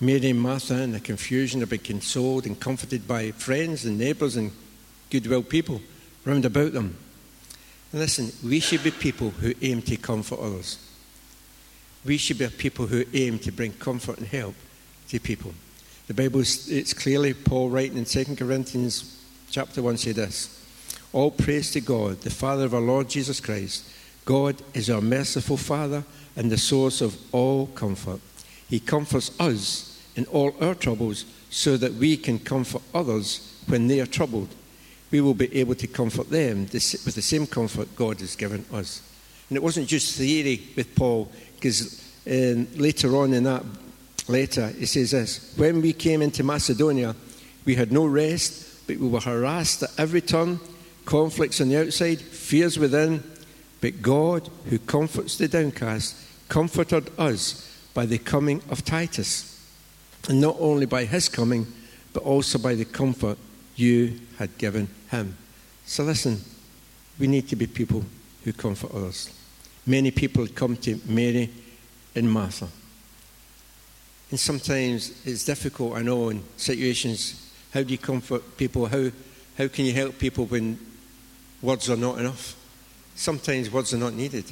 Mary 0.00 0.30
and 0.30 0.40
Martha, 0.40 0.82
in 0.82 0.92
the 0.92 1.00
confusion, 1.00 1.60
have 1.60 1.70
been 1.70 1.78
consoled 1.78 2.46
and 2.46 2.58
comforted 2.58 3.06
by 3.06 3.30
friends 3.30 3.84
and 3.84 3.98
neighbours 3.98 4.36
and 4.36 4.50
goodwill 5.10 5.42
people 5.44 5.80
round 6.24 6.44
about 6.44 6.72
them. 6.72 6.96
And 7.92 8.00
listen, 8.00 8.32
we 8.42 8.58
should 8.58 8.82
be 8.82 8.90
people 8.90 9.30
who 9.30 9.54
aim 9.62 9.82
to 9.82 9.96
comfort 9.96 10.40
others. 10.40 10.78
We 12.04 12.16
should 12.16 12.38
be 12.38 12.48
people 12.48 12.86
who 12.86 13.04
aim 13.14 13.38
to 13.40 13.52
bring 13.52 13.72
comfort 13.74 14.18
and 14.18 14.26
help 14.26 14.54
to 15.12 15.20
people. 15.20 15.52
The 16.06 16.14
Bible, 16.14 16.40
it's 16.40 16.94
clearly 16.94 17.34
Paul 17.34 17.68
writing 17.68 17.98
in 17.98 18.06
2 18.06 18.34
Corinthians 18.34 19.22
chapter 19.50 19.82
1 19.82 19.98
say 19.98 20.12
this 20.12 20.66
All 21.12 21.30
praise 21.30 21.70
to 21.72 21.82
God, 21.82 22.22
the 22.22 22.30
Father 22.30 22.64
of 22.64 22.72
our 22.72 22.80
Lord 22.80 23.10
Jesus 23.10 23.38
Christ. 23.38 23.88
God 24.24 24.56
is 24.72 24.88
our 24.88 25.02
merciful 25.02 25.58
Father 25.58 26.02
and 26.34 26.50
the 26.50 26.56
source 26.56 27.02
of 27.02 27.18
all 27.30 27.66
comfort. 27.66 28.20
He 28.70 28.80
comforts 28.80 29.38
us 29.38 30.02
in 30.16 30.24
all 30.26 30.54
our 30.62 30.74
troubles 30.74 31.26
so 31.50 31.76
that 31.76 31.92
we 31.92 32.16
can 32.16 32.38
comfort 32.38 32.80
others 32.94 33.62
when 33.66 33.88
they 33.88 34.00
are 34.00 34.06
troubled. 34.06 34.48
We 35.10 35.20
will 35.20 35.34
be 35.34 35.54
able 35.54 35.74
to 35.74 35.86
comfort 35.86 36.30
them 36.30 36.62
with 36.62 37.14
the 37.14 37.20
same 37.20 37.46
comfort 37.46 37.94
God 37.96 38.20
has 38.20 38.34
given 38.34 38.64
us. 38.72 39.02
And 39.50 39.58
it 39.58 39.62
wasn't 39.62 39.88
just 39.88 40.16
theory 40.16 40.62
with 40.74 40.94
Paul, 40.94 41.30
because 41.56 42.00
um, 42.26 42.66
later 42.76 43.14
on 43.18 43.34
in 43.34 43.44
that 43.44 43.62
letter, 44.28 44.68
he 44.68 44.86
says 44.86 45.10
this 45.10 45.54
When 45.56 45.82
we 45.82 45.92
came 45.92 46.22
into 46.22 46.44
Macedonia, 46.44 47.14
we 47.64 47.74
had 47.74 47.92
no 47.92 48.06
rest, 48.06 48.86
but 48.86 48.96
we 48.96 49.08
were 49.08 49.20
harassed 49.20 49.82
at 49.82 49.90
every 49.98 50.20
turn, 50.20 50.60
conflicts 51.04 51.60
on 51.60 51.68
the 51.68 51.80
outside, 51.80 52.20
fears 52.20 52.78
within. 52.78 53.22
But 53.80 54.00
God, 54.00 54.48
who 54.66 54.78
comforts 54.78 55.36
the 55.38 55.48
downcast, 55.48 56.16
comforted 56.48 57.10
us 57.18 57.68
by 57.94 58.06
the 58.06 58.18
coming 58.18 58.62
of 58.70 58.84
Titus. 58.84 59.48
And 60.28 60.40
not 60.40 60.56
only 60.60 60.86
by 60.86 61.04
his 61.04 61.28
coming, 61.28 61.66
but 62.12 62.22
also 62.22 62.58
by 62.58 62.74
the 62.74 62.84
comfort 62.84 63.38
you 63.74 64.20
had 64.38 64.56
given 64.58 64.88
him. 65.10 65.36
So 65.84 66.04
listen, 66.04 66.40
we 67.18 67.26
need 67.26 67.48
to 67.48 67.56
be 67.56 67.66
people 67.66 68.04
who 68.44 68.52
comfort 68.52 68.92
others. 68.94 69.30
Many 69.84 70.10
people 70.10 70.46
come 70.46 70.76
to 70.76 71.00
Mary 71.06 71.50
and 72.14 72.30
Martha. 72.30 72.68
And 74.32 74.40
sometimes 74.40 75.12
it's 75.26 75.44
difficult, 75.44 75.94
I 75.94 76.00
know, 76.00 76.30
in 76.30 76.42
situations. 76.56 77.52
How 77.70 77.82
do 77.82 77.92
you 77.92 77.98
comfort 77.98 78.56
people? 78.56 78.86
How, 78.86 79.10
how 79.58 79.68
can 79.68 79.84
you 79.84 79.92
help 79.92 80.18
people 80.18 80.46
when 80.46 80.78
words 81.60 81.90
are 81.90 81.98
not 81.98 82.18
enough? 82.18 82.56
Sometimes 83.14 83.70
words 83.70 83.92
are 83.92 83.98
not 83.98 84.14
needed. 84.14 84.50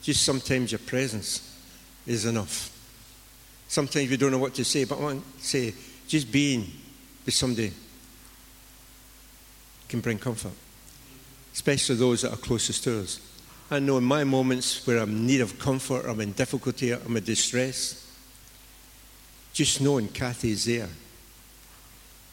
Just 0.00 0.22
sometimes 0.24 0.72
your 0.72 0.78
presence 0.78 1.54
is 2.06 2.24
enough. 2.24 2.74
Sometimes 3.68 4.08
we 4.08 4.16
don't 4.16 4.30
know 4.30 4.38
what 4.38 4.54
to 4.54 4.64
say, 4.64 4.84
but 4.84 4.98
I 4.98 5.02
want 5.02 5.38
to 5.38 5.44
say, 5.44 5.74
just 6.08 6.32
being 6.32 6.66
with 7.26 7.34
somebody 7.34 7.74
can 9.86 10.00
bring 10.00 10.18
comfort, 10.18 10.52
especially 11.52 11.96
those 11.96 12.22
that 12.22 12.32
are 12.32 12.38
closest 12.38 12.84
to 12.84 13.00
us. 13.00 13.20
I 13.70 13.80
know 13.80 13.98
in 13.98 14.04
my 14.04 14.24
moments 14.24 14.86
where 14.86 14.96
I'm 14.96 15.10
in 15.10 15.26
need 15.26 15.42
of 15.42 15.58
comfort, 15.58 16.06
I'm 16.06 16.22
in 16.22 16.32
difficulty, 16.32 16.92
I'm 16.92 17.18
in 17.18 17.22
distress, 17.22 18.06
just 19.52 19.80
knowing 19.80 20.08
Kathy 20.08 20.52
is 20.52 20.64
there, 20.64 20.88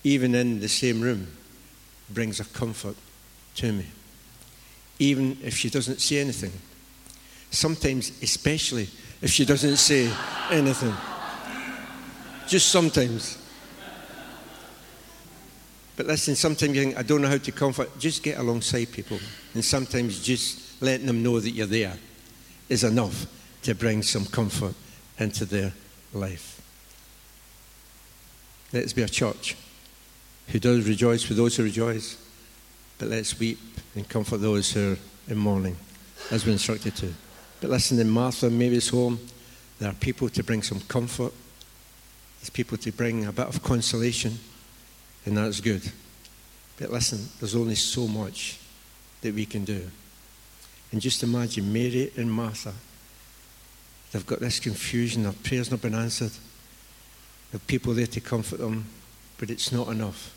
even 0.03 0.35
in 0.35 0.59
the 0.59 0.69
same 0.69 1.01
room, 1.01 1.27
brings 2.09 2.39
a 2.39 2.45
comfort 2.45 2.95
to 3.55 3.71
me. 3.71 3.85
Even 4.99 5.37
if 5.43 5.55
she 5.55 5.69
doesn't 5.69 5.99
say 5.99 6.17
anything. 6.17 6.51
Sometimes, 7.51 8.11
especially 8.21 8.87
if 9.21 9.31
she 9.31 9.45
doesn't 9.45 9.77
say 9.77 10.11
anything. 10.51 10.93
Just 12.47 12.69
sometimes. 12.69 13.37
But 15.95 16.05
listen, 16.05 16.35
sometimes 16.35 16.75
you 16.75 16.83
think, 16.83 16.97
I 16.97 17.01
don't 17.01 17.21
know 17.21 17.27
how 17.27 17.37
to 17.37 17.51
comfort. 17.51 17.97
Just 17.99 18.23
get 18.23 18.37
alongside 18.37 18.91
people. 18.91 19.19
And 19.53 19.65
sometimes 19.65 20.23
just 20.23 20.81
letting 20.81 21.07
them 21.07 21.23
know 21.23 21.39
that 21.39 21.51
you're 21.51 21.65
there 21.65 21.97
is 22.69 22.83
enough 22.83 23.25
to 23.63 23.73
bring 23.73 24.03
some 24.03 24.25
comfort 24.25 24.75
into 25.19 25.45
their 25.45 25.73
life. 26.13 26.56
Let's 28.77 28.93
be 28.93 29.01
a 29.01 29.07
church 29.07 29.55
who 30.49 30.59
does 30.59 30.87
rejoice 30.87 31.27
with 31.27 31.35
those 31.35 31.55
who 31.55 31.63
rejoice, 31.63 32.15
but 32.99 33.07
let's 33.07 33.39
weep 33.39 33.57
and 33.95 34.07
comfort 34.07 34.37
those 34.37 34.71
who 34.71 34.93
are 34.93 34.97
in 35.31 35.37
mourning, 35.39 35.75
as 36.29 36.45
we're 36.45 36.51
instructed 36.51 36.95
to. 36.97 37.11
But 37.59 37.71
listen, 37.71 37.97
in 37.99 38.07
Martha 38.07 38.45
and 38.45 38.59
Mary's 38.59 38.89
home, 38.89 39.19
there 39.79 39.89
are 39.89 39.95
people 39.95 40.29
to 40.29 40.43
bring 40.43 40.61
some 40.61 40.79
comfort, 40.81 41.33
there's 42.39 42.51
people 42.51 42.77
to 42.77 42.91
bring 42.91 43.25
a 43.25 43.31
bit 43.31 43.47
of 43.47 43.63
consolation 43.63 44.37
and 45.25 45.35
that's 45.35 45.59
good. 45.59 45.81
But 46.77 46.91
listen, 46.91 47.29
there's 47.39 47.55
only 47.55 47.73
so 47.73 48.07
much 48.07 48.59
that 49.21 49.33
we 49.33 49.47
can 49.47 49.65
do. 49.65 49.89
And 50.91 51.01
just 51.01 51.23
imagine 51.23 51.73
Mary 51.73 52.11
and 52.15 52.31
Martha. 52.31 52.73
They've 54.11 54.27
got 54.27 54.39
this 54.39 54.59
confusion, 54.59 55.23
their 55.23 55.31
prayers 55.31 55.71
not 55.71 55.81
been 55.81 55.95
answered. 55.95 56.33
There 57.51 57.57
are 57.57 57.67
people 57.67 57.93
there 57.93 58.07
to 58.07 58.21
comfort 58.21 58.59
them, 58.59 58.85
but 59.37 59.49
it's 59.49 59.71
not 59.71 59.87
enough. 59.89 60.33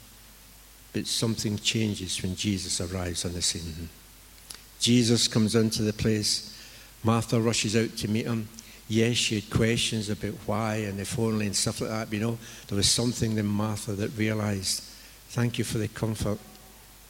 But 0.93 1.07
something 1.07 1.59
changes 1.59 2.23
when 2.23 2.37
Jesus 2.37 2.81
arrives 2.81 3.25
on 3.25 3.33
the 3.33 3.43
scene. 3.43 3.89
Jesus 4.81 5.29
comes 5.29 5.55
into 5.55 5.83
the 5.83 5.93
place. 5.93 6.57
Martha 7.03 7.41
rushes 7.41 7.77
out 7.77 7.97
to 7.99 8.09
meet 8.09 8.27
him 8.27 8.49
yes, 8.91 9.17
she 9.17 9.37
had 9.37 9.49
questions 9.49 10.11
about 10.11 10.35
why 10.45 10.75
and 10.77 11.01
if 11.01 11.19
only 11.19 11.47
and 11.47 11.57
stuff 11.57 11.81
like 11.81 11.91
that. 11.91 12.11
But, 12.11 12.19
you 12.19 12.25
know, 12.25 12.39
there 12.67 12.77
was 12.77 12.91
something 12.91 13.39
in 13.39 13.47
Martha 13.47 13.93
that 13.93 14.19
realized, 14.19 14.83
thank 15.29 15.57
you 15.57 15.65
for 15.65 15.79
the 15.79 15.89
comfort, 15.89 16.39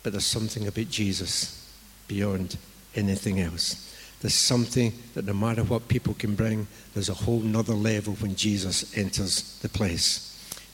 but 0.03 0.13
there's 0.13 0.27
something 0.27 0.69
about 0.69 0.89
Jesus 0.91 1.69
beyond 2.07 2.57
anything 2.95 3.41
else. 3.41 3.90
There's 4.21 4.35
something 4.35 4.93
that 5.15 5.25
no 5.25 5.33
matter 5.33 5.65
what 5.65 5.89
people 5.89 6.15
can 6.15 6.35
bring, 6.35 6.67
there's 6.95 7.09
a 7.09 7.15
whole 7.15 7.41
nother 7.41 7.75
level 7.75 8.15
when 8.15 8.35
Jesus 8.35 8.97
enters 8.97 9.59
the 9.61 9.69
place. 9.69 10.27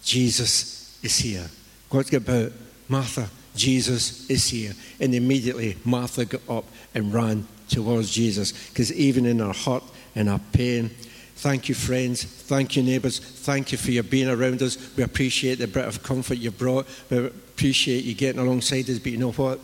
Jesus 0.02 0.98
is 1.02 1.18
here. 1.18 1.48
What's 1.90 2.12
about 2.12 2.52
Martha? 2.88 3.28
Jesus 3.54 4.28
is 4.28 4.48
here. 4.48 4.72
And 5.00 5.14
immediately 5.14 5.76
Martha 5.84 6.24
got 6.24 6.42
up 6.48 6.64
and 6.94 7.14
ran 7.14 7.46
towards 7.68 8.10
Jesus 8.10 8.52
because 8.68 8.92
even 8.92 9.26
in 9.26 9.40
our 9.40 9.54
hurt 9.54 9.84
and 10.14 10.28
our 10.28 10.40
pain. 10.52 10.90
Thank 11.36 11.68
you, 11.68 11.74
friends. 11.74 12.24
Thank 12.24 12.76
you, 12.76 12.82
neighbours. 12.82 13.18
Thank 13.18 13.70
you 13.70 13.78
for 13.78 13.90
your 13.90 14.02
being 14.02 14.28
around 14.28 14.62
us. 14.62 14.96
We 14.96 15.02
appreciate 15.02 15.58
the 15.58 15.66
bit 15.66 15.84
of 15.84 16.02
comfort 16.02 16.38
you 16.38 16.50
brought. 16.50 16.86
We 17.10 17.26
appreciate 17.26 18.04
you 18.04 18.14
getting 18.14 18.40
alongside 18.40 18.88
us. 18.88 18.98
But 18.98 19.12
you 19.12 19.18
know 19.18 19.32
what? 19.32 19.60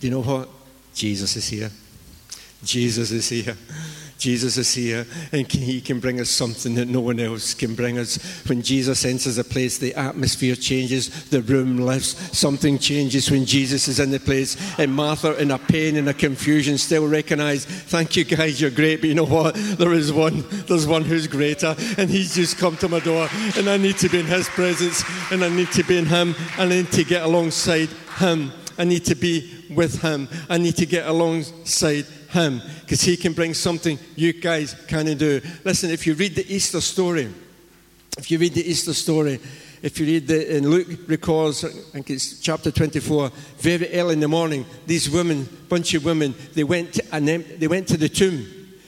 You 0.00 0.10
know 0.10 0.22
what? 0.22 0.48
Jesus 0.94 1.36
is 1.36 1.48
here. 1.48 1.70
Jesus 2.64 3.10
is 3.10 3.28
here. 3.28 3.56
Jesus 4.18 4.56
is 4.56 4.72
here 4.72 5.06
and 5.32 5.50
he 5.50 5.80
can 5.80 6.00
bring 6.00 6.20
us 6.20 6.30
something 6.30 6.74
that 6.76 6.88
no 6.88 7.00
one 7.00 7.20
else 7.20 7.52
can 7.54 7.74
bring 7.74 7.98
us. 7.98 8.16
When 8.48 8.62
Jesus 8.62 9.04
enters 9.04 9.36
a 9.38 9.44
place, 9.44 9.78
the 9.78 9.94
atmosphere 9.94 10.56
changes, 10.56 11.28
the 11.28 11.42
room 11.42 11.76
lifts, 11.76 12.36
something 12.36 12.78
changes 12.78 13.30
when 13.30 13.44
Jesus 13.44 13.88
is 13.88 14.00
in 14.00 14.10
the 14.10 14.18
place. 14.18 14.56
And 14.78 14.92
Martha, 14.94 15.36
in 15.40 15.50
a 15.50 15.58
pain 15.58 15.96
and 15.96 16.08
a 16.08 16.14
confusion, 16.14 16.78
still 16.78 17.06
recognize, 17.06 17.66
thank 17.66 18.16
you 18.16 18.24
guys, 18.24 18.60
you're 18.60 18.70
great, 18.70 19.00
but 19.00 19.08
you 19.08 19.14
know 19.14 19.26
what? 19.26 19.54
There 19.54 19.92
is 19.92 20.12
one, 20.12 20.44
there's 20.66 20.86
one 20.86 21.04
who's 21.04 21.26
greater, 21.26 21.76
and 21.98 22.08
he's 22.08 22.34
just 22.34 22.58
come 22.58 22.76
to 22.78 22.88
my 22.88 23.00
door, 23.00 23.28
and 23.56 23.68
I 23.68 23.76
need 23.76 23.98
to 23.98 24.08
be 24.08 24.20
in 24.20 24.26
his 24.26 24.48
presence, 24.48 25.04
and 25.30 25.44
I 25.44 25.48
need 25.48 25.70
to 25.72 25.82
be 25.84 25.98
in 25.98 26.06
him, 26.06 26.34
and 26.58 26.72
I 26.72 26.76
need 26.76 26.92
to 26.92 27.04
get 27.04 27.22
alongside 27.22 27.90
him. 28.18 28.52
I 28.78 28.84
need 28.84 29.04
to 29.06 29.14
be 29.14 29.64
with 29.70 30.02
him. 30.02 30.28
I 30.48 30.58
need 30.58 30.76
to 30.76 30.86
get 30.86 31.06
alongside 31.06 32.06
him 32.30 32.62
because 32.80 33.00
he 33.00 33.16
can 33.16 33.32
bring 33.32 33.54
something 33.54 33.98
you 34.14 34.32
guys 34.32 34.74
can't 34.88 35.18
do. 35.18 35.40
Listen, 35.64 35.90
if 35.90 36.06
you 36.06 36.14
read 36.14 36.34
the 36.34 36.54
Easter 36.54 36.80
story, 36.80 37.32
if 38.18 38.30
you 38.30 38.38
read 38.38 38.54
the 38.54 38.68
Easter 38.68 38.94
story, 38.94 39.40
if 39.82 40.00
you 40.00 40.06
read 40.06 40.26
the, 40.26 40.56
and 40.56 40.70
Luke 40.70 40.88
records, 41.06 41.64
I 41.64 41.68
think 41.68 42.10
it's 42.10 42.40
chapter 42.40 42.70
24, 42.70 43.30
very 43.58 43.92
early 43.92 44.14
in 44.14 44.20
the 44.20 44.28
morning, 44.28 44.64
these 44.86 45.08
women, 45.10 45.48
bunch 45.68 45.94
of 45.94 46.04
women, 46.04 46.34
they 46.54 46.64
went 46.64 46.94
to, 46.94 47.04
and 47.12 47.28
they 47.28 47.68
went 47.68 47.88
to 47.88 47.96
the 47.96 48.08
tomb. 48.08 48.46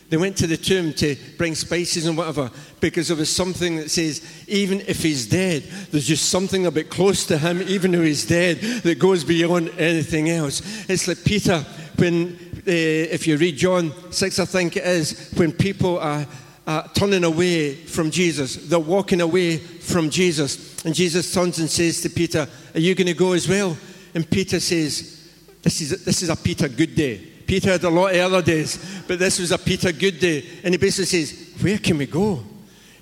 They 0.09 0.17
went 0.17 0.39
to 0.39 0.47
the 0.47 0.57
tomb 0.57 0.95
to 0.95 1.17
bring 1.37 1.55
spices 1.55 2.07
and 2.07 2.17
whatever 2.17 2.51
because 2.81 3.09
there 3.09 3.17
was 3.17 3.35
something 3.35 3.77
that 3.77 3.91
says, 3.91 4.23
even 4.49 4.81
if 4.87 5.03
he's 5.03 5.27
dead, 5.27 5.65
there's 5.91 6.07
just 6.07 6.31
something 6.31 6.65
a 6.65 6.71
bit 6.71 6.89
close 6.89 7.27
to 7.27 7.37
him, 7.37 7.61
even 7.63 7.93
though 7.93 8.03
he's 8.03 8.27
dead, 8.27 8.59
that 8.59 8.99
goes 8.99 9.23
beyond 9.23 9.69
anything 9.79 10.31
else. 10.31 10.89
It's 10.89 11.07
like 11.07 11.23
Peter, 11.25 11.59
when 11.97 12.39
if 12.73 13.27
you 13.27 13.37
read 13.37 13.57
John 13.57 13.93
6, 14.13 14.39
I 14.39 14.45
think 14.45 14.77
it 14.77 14.85
is, 14.85 15.33
when 15.37 15.53
people 15.53 15.99
are 15.99 16.27
uh, 16.67 16.83
turning 16.89 17.25
away 17.25 17.75
from 17.75 18.11
Jesus, 18.11 18.57
they're 18.57 18.79
walking 18.79 19.21
away 19.21 19.57
from 19.57 20.11
Jesus. 20.11 20.85
And 20.85 20.95
Jesus 20.95 21.33
turns 21.33 21.59
and 21.59 21.71
says 21.71 22.03
to 22.03 22.11
Peter, 22.11 22.47
Are 22.75 22.81
you 22.81 22.95
going 22.95 23.07
to 23.07 23.15
go 23.15 23.33
as 23.33 23.49
well? 23.49 23.77
And 24.15 24.29
Peter 24.31 24.61
says, 24.61 25.31
This 25.63 25.81
is, 25.81 26.05
this 26.05 26.23
is 26.23 26.29
a 26.29 26.37
Peter 26.37 26.69
good 26.69 26.95
day. 26.95 27.19
Peter 27.47 27.71
had 27.71 27.85
a 27.85 27.89
lot 27.89 28.15
of 28.15 28.21
other 28.21 28.43
days, 28.43 29.03
but 29.07 29.19
this 29.19 29.39
was 29.39 29.51
a 29.51 29.59
Peter 29.59 29.91
good 29.91 30.21
day. 30.21 30.45
And 30.63 30.75
he 30.75 30.79
basically 30.79 31.07
says, 31.07 31.55
Where 31.63 31.79
can 31.79 31.97
we 31.97 32.07
go? 32.07 32.45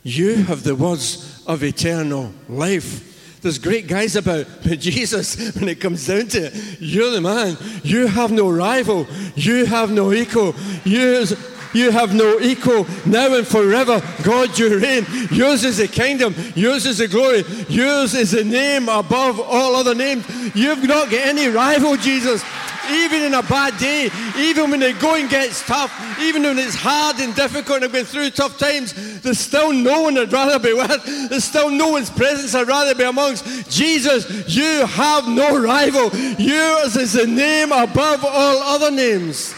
You 0.05 0.45
have 0.45 0.63
the 0.63 0.77
words 0.77 1.43
of 1.49 1.65
eternal 1.65 2.33
life. 2.49 3.16
There's 3.47 3.61
great 3.61 3.87
guys 3.87 4.17
about, 4.17 4.45
but 4.65 4.81
Jesus, 4.81 5.55
when 5.55 5.69
it 5.69 5.81
comes 5.81 6.05
down 6.05 6.27
to 6.27 6.47
it, 6.47 6.81
you're 6.81 7.13
the 7.13 7.21
man. 7.21 7.57
You 7.85 8.09
have 8.09 8.33
no 8.33 8.51
rival. 8.51 9.07
You 9.37 9.67
have 9.67 9.93
no 9.93 10.13
equal. 10.13 10.53
You, 10.83 11.25
you 11.73 11.93
have 11.93 12.13
no 12.13 12.41
equal 12.41 12.89
now 13.07 13.37
and 13.37 13.47
forever. 13.47 14.03
God, 14.25 14.59
you 14.59 14.81
reign. 14.81 15.07
Yours 15.31 15.63
is 15.63 15.77
the 15.77 15.87
kingdom. 15.87 16.35
Yours 16.57 16.87
is 16.87 16.99
the 16.99 17.07
glory. 17.07 17.45
Yours 17.69 18.15
is 18.15 18.33
the 18.33 18.43
name 18.43 18.89
above 18.89 19.39
all 19.39 19.77
other 19.77 19.95
names. 19.95 20.27
You've 20.57 20.83
not 20.83 21.09
got 21.09 21.21
any 21.21 21.47
rival, 21.47 21.97
Jesus 21.97 22.43
even 22.91 23.23
in 23.23 23.35
a 23.35 23.43
bad 23.43 23.77
day, 23.79 24.11
even 24.39 24.71
when 24.71 24.81
the 24.81 24.93
going 25.01 25.29
gets 25.29 25.65
tough, 25.67 25.93
even 26.21 26.43
when 26.43 26.59
it's 26.59 26.75
hard 26.75 27.19
and 27.21 27.35
difficult 27.35 27.77
and 27.77 27.85
I've 27.87 27.93
been 27.93 28.05
through 28.05 28.31
tough 28.31 28.59
times, 28.59 29.21
there's 29.21 29.39
still 29.39 29.73
no 29.73 30.03
one 30.03 30.17
I'd 30.19 30.33
rather 30.33 30.59
be 30.59 30.73
with. 30.73 31.29
There's 31.29 31.45
still 31.45 31.71
no 31.71 31.89
one's 31.89 32.11
presence 32.11 32.55
I'd 32.55 32.69
rather 32.69 32.95
be 32.95 33.05
amongst. 33.05 33.71
Jesus, 33.71 34.55
you 34.55 34.87
have 34.87 35.29
no 35.29 35.61
rival. 35.61 36.11
Yours 36.39 36.97
is 36.97 37.13
the 37.13 37.27
name 37.27 37.73
above 37.73 38.25
all 38.25 38.59
other 38.63 38.91
names. 38.91 39.55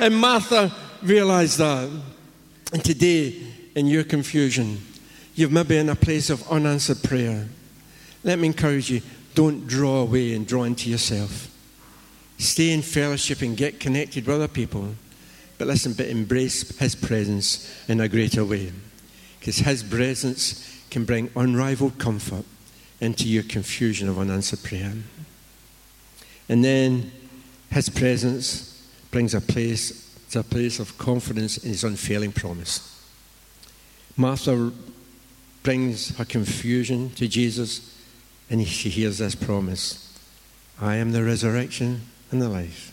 And 0.00 0.14
Martha 0.16 0.72
realized 1.02 1.58
that. 1.58 1.90
And 2.72 2.84
today, 2.84 3.42
in 3.74 3.86
your 3.86 4.04
confusion, 4.04 4.80
you've 5.34 5.52
maybe 5.52 5.76
in 5.76 5.88
a 5.88 5.94
place 5.94 6.30
of 6.30 6.48
unanswered 6.50 7.02
prayer. 7.02 7.48
Let 8.24 8.38
me 8.38 8.48
encourage 8.48 8.90
you 8.90 9.02
don't 9.34 9.66
draw 9.66 10.00
away 10.00 10.34
and 10.34 10.46
draw 10.46 10.64
into 10.64 10.90
yourself. 10.90 11.50
Stay 12.38 12.72
in 12.72 12.82
fellowship 12.82 13.42
and 13.42 13.56
get 13.56 13.80
connected 13.80 14.26
with 14.26 14.34
other 14.34 14.48
people. 14.48 14.94
But 15.58 15.68
listen, 15.68 15.94
but 15.94 16.06
embrace 16.06 16.76
His 16.78 16.94
presence 16.94 17.84
in 17.88 18.00
a 18.00 18.08
greater 18.08 18.44
way. 18.44 18.72
Because 19.38 19.58
His 19.58 19.82
presence 19.82 20.82
can 20.90 21.04
bring 21.04 21.30
unrivaled 21.34 21.98
comfort 21.98 22.44
into 23.00 23.28
your 23.28 23.42
confusion 23.42 24.08
of 24.08 24.18
unanswered 24.18 24.62
prayer. 24.62 24.92
And 26.48 26.64
then 26.64 27.10
His 27.70 27.88
presence 27.88 28.86
brings 29.10 29.34
a 29.34 29.40
place 29.40 30.02
to 30.30 30.40
a 30.40 30.42
place 30.42 30.78
of 30.78 30.98
confidence 30.98 31.58
in 31.58 31.70
His 31.70 31.84
unfailing 31.84 32.32
promise. 32.32 32.92
Martha 34.16 34.72
brings 35.62 36.16
her 36.16 36.24
confusion 36.24 37.10
to 37.10 37.26
Jesus, 37.28 37.98
and 38.48 38.66
she 38.66 38.88
hears 38.88 39.18
this 39.18 39.34
promise 39.34 40.02
I 40.78 40.96
am 40.96 41.12
the 41.12 41.24
resurrection 41.24 42.02
and 42.30 42.42
the 42.42 42.48
life. 42.48 42.92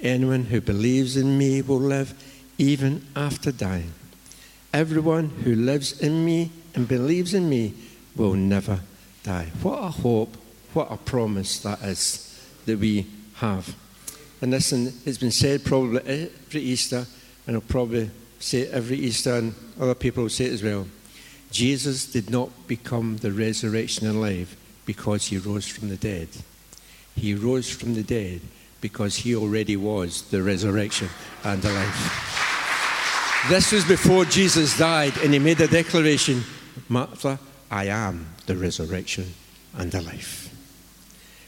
Anyone 0.00 0.44
who 0.44 0.60
believes 0.60 1.16
in 1.16 1.38
me 1.38 1.62
will 1.62 1.80
live 1.80 2.14
even 2.58 3.06
after 3.14 3.50
dying. 3.50 3.92
Everyone 4.72 5.30
who 5.30 5.54
lives 5.54 6.00
in 6.00 6.24
me 6.24 6.50
and 6.74 6.86
believes 6.86 7.32
in 7.32 7.48
me 7.48 7.74
will 8.14 8.34
never 8.34 8.80
die. 9.22 9.50
What 9.62 9.78
a 9.78 9.88
hope, 9.88 10.36
what 10.74 10.92
a 10.92 10.96
promise 10.96 11.60
that 11.60 11.82
is 11.82 12.22
that 12.66 12.78
we 12.78 13.06
have. 13.36 13.74
And 14.40 14.50
listen, 14.50 14.92
it's 15.06 15.18
been 15.18 15.30
said 15.30 15.64
probably 15.64 16.00
every 16.06 16.60
Easter, 16.60 17.06
and 17.46 17.56
I'll 17.56 17.62
probably 17.62 18.10
say 18.38 18.60
it 18.62 18.72
every 18.72 18.98
Easter, 18.98 19.34
and 19.34 19.54
other 19.80 19.94
people 19.94 20.24
will 20.24 20.30
say 20.30 20.46
it 20.46 20.52
as 20.52 20.62
well. 20.62 20.86
Jesus 21.50 22.10
did 22.10 22.28
not 22.28 22.50
become 22.66 23.16
the 23.18 23.32
resurrection 23.32 24.06
and 24.06 24.20
life 24.20 24.56
because 24.84 25.26
he 25.26 25.38
rose 25.38 25.66
from 25.66 25.88
the 25.88 25.96
dead. 25.96 26.28
He 27.14 27.34
rose 27.34 27.70
from 27.70 27.94
the 27.94 28.02
dead 28.02 28.42
because 28.86 29.16
he 29.16 29.34
already 29.34 29.76
was 29.76 30.22
the 30.30 30.40
resurrection 30.40 31.08
and 31.42 31.60
the 31.60 31.72
life. 31.72 33.42
This 33.48 33.72
was 33.72 33.84
before 33.84 34.24
Jesus 34.24 34.78
died, 34.78 35.12
and 35.24 35.32
he 35.32 35.40
made 35.40 35.60
a 35.60 35.66
declaration 35.66 36.44
Martha, 36.88 37.40
I 37.68 37.86
am 37.86 38.28
the 38.46 38.54
resurrection 38.54 39.34
and 39.76 39.90
the 39.90 40.02
life. 40.02 40.54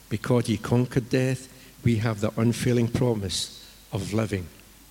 Because 0.09 0.49
he 0.49 0.57
conquered 0.57 1.11
death, 1.11 1.47
we 1.85 1.99
have 1.99 2.19
the 2.21 2.33
unfailing 2.37 2.89
promise 2.89 3.65
of 3.93 4.13
living 4.13 4.49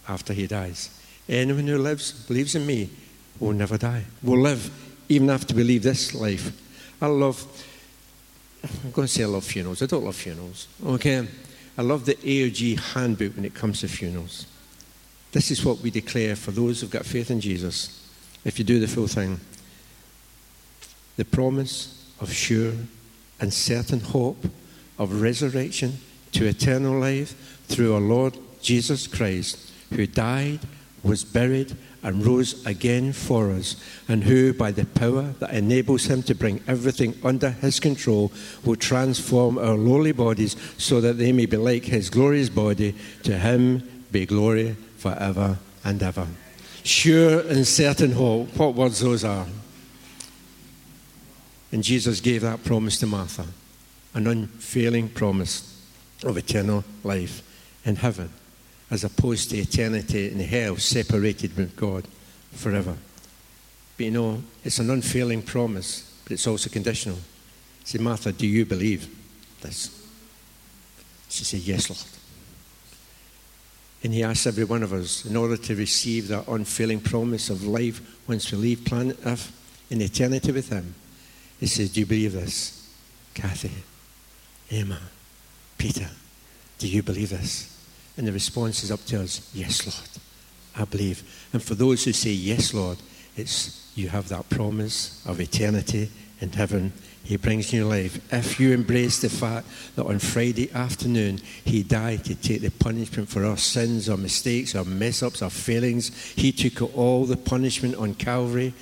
after 0.07 0.31
he 0.31 0.47
dies. 0.47 0.89
Anyone 1.27 1.67
who 1.67 1.77
lives, 1.79 2.13
believes 2.13 2.55
in 2.55 2.65
me, 2.65 2.89
will 3.41 3.51
never 3.51 3.77
die, 3.77 4.05
will 4.23 4.39
live 4.39 4.71
even 5.09 5.29
after 5.29 5.53
we 5.53 5.65
leave 5.65 5.83
this 5.83 6.15
life. 6.15 6.53
I 7.01 7.07
love, 7.07 7.45
I'm 8.63 8.91
going 8.91 9.05
to 9.05 9.13
say 9.13 9.23
I 9.23 9.27
love 9.27 9.43
funerals. 9.43 9.81
I 9.81 9.85
don't 9.85 10.05
love 10.05 10.15
funerals. 10.15 10.69
Okay? 10.85 11.27
I 11.77 11.83
love 11.83 12.05
the 12.05 12.15
AOG 12.15 12.79
handbook 12.93 13.35
when 13.35 13.45
it 13.45 13.53
comes 13.53 13.81
to 13.81 13.87
funerals. 13.87 14.47
This 15.31 15.51
is 15.51 15.63
what 15.63 15.79
we 15.79 15.91
declare 15.91 16.35
for 16.35 16.51
those 16.51 16.81
who've 16.81 16.89
got 16.89 17.05
faith 17.05 17.29
in 17.29 17.39
Jesus. 17.39 18.09
If 18.43 18.57
you 18.57 18.65
do 18.65 18.79
the 18.79 18.87
full 18.87 19.07
thing, 19.07 19.39
the 21.17 21.25
promise 21.25 22.11
of 22.19 22.31
sure 22.31 22.73
and 23.39 23.53
certain 23.53 23.99
hope 23.99 24.45
of 24.97 25.21
resurrection 25.21 25.99
to 26.31 26.47
eternal 26.47 26.99
life 26.99 27.61
through 27.67 27.93
our 27.93 28.01
Lord 28.01 28.37
Jesus 28.61 29.05
Christ, 29.05 29.71
who 29.91 30.07
died, 30.07 30.59
was 31.03 31.23
buried, 31.23 31.75
and 32.07 32.25
rose 32.25 32.65
again 32.65 33.11
for 33.11 33.51
us, 33.51 33.75
and 34.07 34.23
who, 34.23 34.53
by 34.53 34.71
the 34.71 34.85
power 34.85 35.23
that 35.39 35.49
enables 35.49 36.05
him 36.05 36.23
to 36.23 36.33
bring 36.33 36.63
everything 36.65 37.13
under 37.21 37.49
his 37.49 37.81
control, 37.81 38.31
will 38.63 38.77
transform 38.77 39.57
our 39.57 39.75
lowly 39.75 40.13
bodies 40.13 40.55
so 40.77 41.01
that 41.01 41.17
they 41.17 41.33
may 41.33 41.45
be 41.45 41.57
like 41.57 41.83
his 41.83 42.09
glorious 42.09 42.47
body. 42.47 42.95
To 43.23 43.37
him 43.37 44.05
be 44.09 44.25
glory 44.25 44.77
forever 44.95 45.59
and 45.83 46.01
ever. 46.01 46.25
Sure 46.83 47.41
and 47.41 47.67
certain 47.67 48.13
hope. 48.13 48.55
What 48.55 48.75
words 48.75 49.01
those 49.01 49.25
are. 49.25 49.45
And 51.73 51.83
Jesus 51.83 52.21
gave 52.21 52.41
that 52.43 52.63
promise 52.63 52.99
to 52.99 53.05
Martha 53.05 53.45
an 54.13 54.27
unfailing 54.27 55.09
promise 55.09 55.77
of 56.23 56.37
eternal 56.37 56.85
life 57.03 57.43
in 57.83 57.97
heaven 57.97 58.31
as 58.89 59.03
opposed 59.03 59.49
to 59.49 59.57
eternity 59.57 60.31
in 60.31 60.39
hell, 60.39 60.77
separated 60.77 61.51
from 61.51 61.71
God 61.75 62.07
forever. 62.53 62.95
But 63.97 64.05
you 64.05 64.11
know, 64.11 64.43
it's 64.63 64.79
an 64.79 64.89
unfailing 64.89 65.41
promise, 65.41 66.19
but 66.23 66.33
it's 66.33 66.47
also 66.47 66.69
conditional. 66.69 67.17
Say, 67.83 67.99
Martha, 67.99 68.31
do 68.31 68.47
you 68.47 68.65
believe 68.65 69.07
this? 69.61 70.05
She 71.29 71.43
said, 71.43 71.61
Yes, 71.61 71.89
Lord. 71.89 72.03
And 74.03 74.13
he 74.13 74.23
asks 74.23 74.45
every 74.45 74.63
one 74.63 74.83
of 74.83 74.93
us, 74.93 75.25
in 75.25 75.35
order 75.35 75.57
to 75.57 75.75
receive 75.75 76.27
that 76.27 76.47
unfailing 76.47 77.01
promise 77.01 77.49
of 77.49 77.63
life 77.63 77.99
once 78.27 78.51
we 78.51 78.57
leave 78.57 78.85
planet 78.85 79.17
Earth 79.25 79.51
in 79.89 80.01
eternity 80.01 80.51
with 80.51 80.69
him, 80.69 80.93
he 81.59 81.67
says, 81.67 81.91
Do 81.91 82.01
you 82.01 82.05
believe 82.05 82.33
this? 82.33 82.93
Kathy, 83.33 83.71
Emma, 84.71 84.99
Peter, 85.77 86.09
do 86.77 86.87
you 86.87 87.03
believe 87.03 87.29
this? 87.29 87.76
And 88.17 88.27
the 88.27 88.31
response 88.31 88.83
is 88.83 88.91
up 88.91 89.03
to 89.05 89.21
us 89.21 89.49
Yes, 89.53 89.85
Lord, 89.85 90.09
I 90.75 90.89
believe. 90.89 91.23
And 91.53 91.61
for 91.61 91.75
those 91.75 92.03
who 92.03 92.13
say, 92.13 92.31
Yes, 92.31 92.73
Lord, 92.73 92.97
it's 93.35 93.91
you 93.95 94.09
have 94.09 94.29
that 94.29 94.49
promise 94.49 95.23
of 95.25 95.39
eternity 95.39 96.09
in 96.41 96.51
heaven. 96.51 96.93
He 97.23 97.35
brings 97.35 97.73
new 97.73 97.85
life. 97.85 98.21
If 98.33 98.59
you 98.59 98.73
embrace 98.73 99.19
the 99.19 99.29
fact 99.29 99.67
that 99.95 100.05
on 100.05 100.19
Friday 100.19 100.71
afternoon 100.71 101.39
He 101.65 101.83
died 101.83 102.23
to 102.25 102.35
take 102.35 102.61
the 102.61 102.71
punishment 102.71 103.29
for 103.29 103.45
our 103.45 103.57
sins, 103.57 104.09
our 104.09 104.17
mistakes, 104.17 104.75
our 104.75 104.85
mess 104.85 105.21
ups, 105.21 105.41
our 105.41 105.49
failings, 105.49 106.15
He 106.33 106.51
took 106.51 106.95
all 106.97 107.25
the 107.25 107.37
punishment 107.37 107.95
on 107.95 108.15
Calvary, 108.15 108.73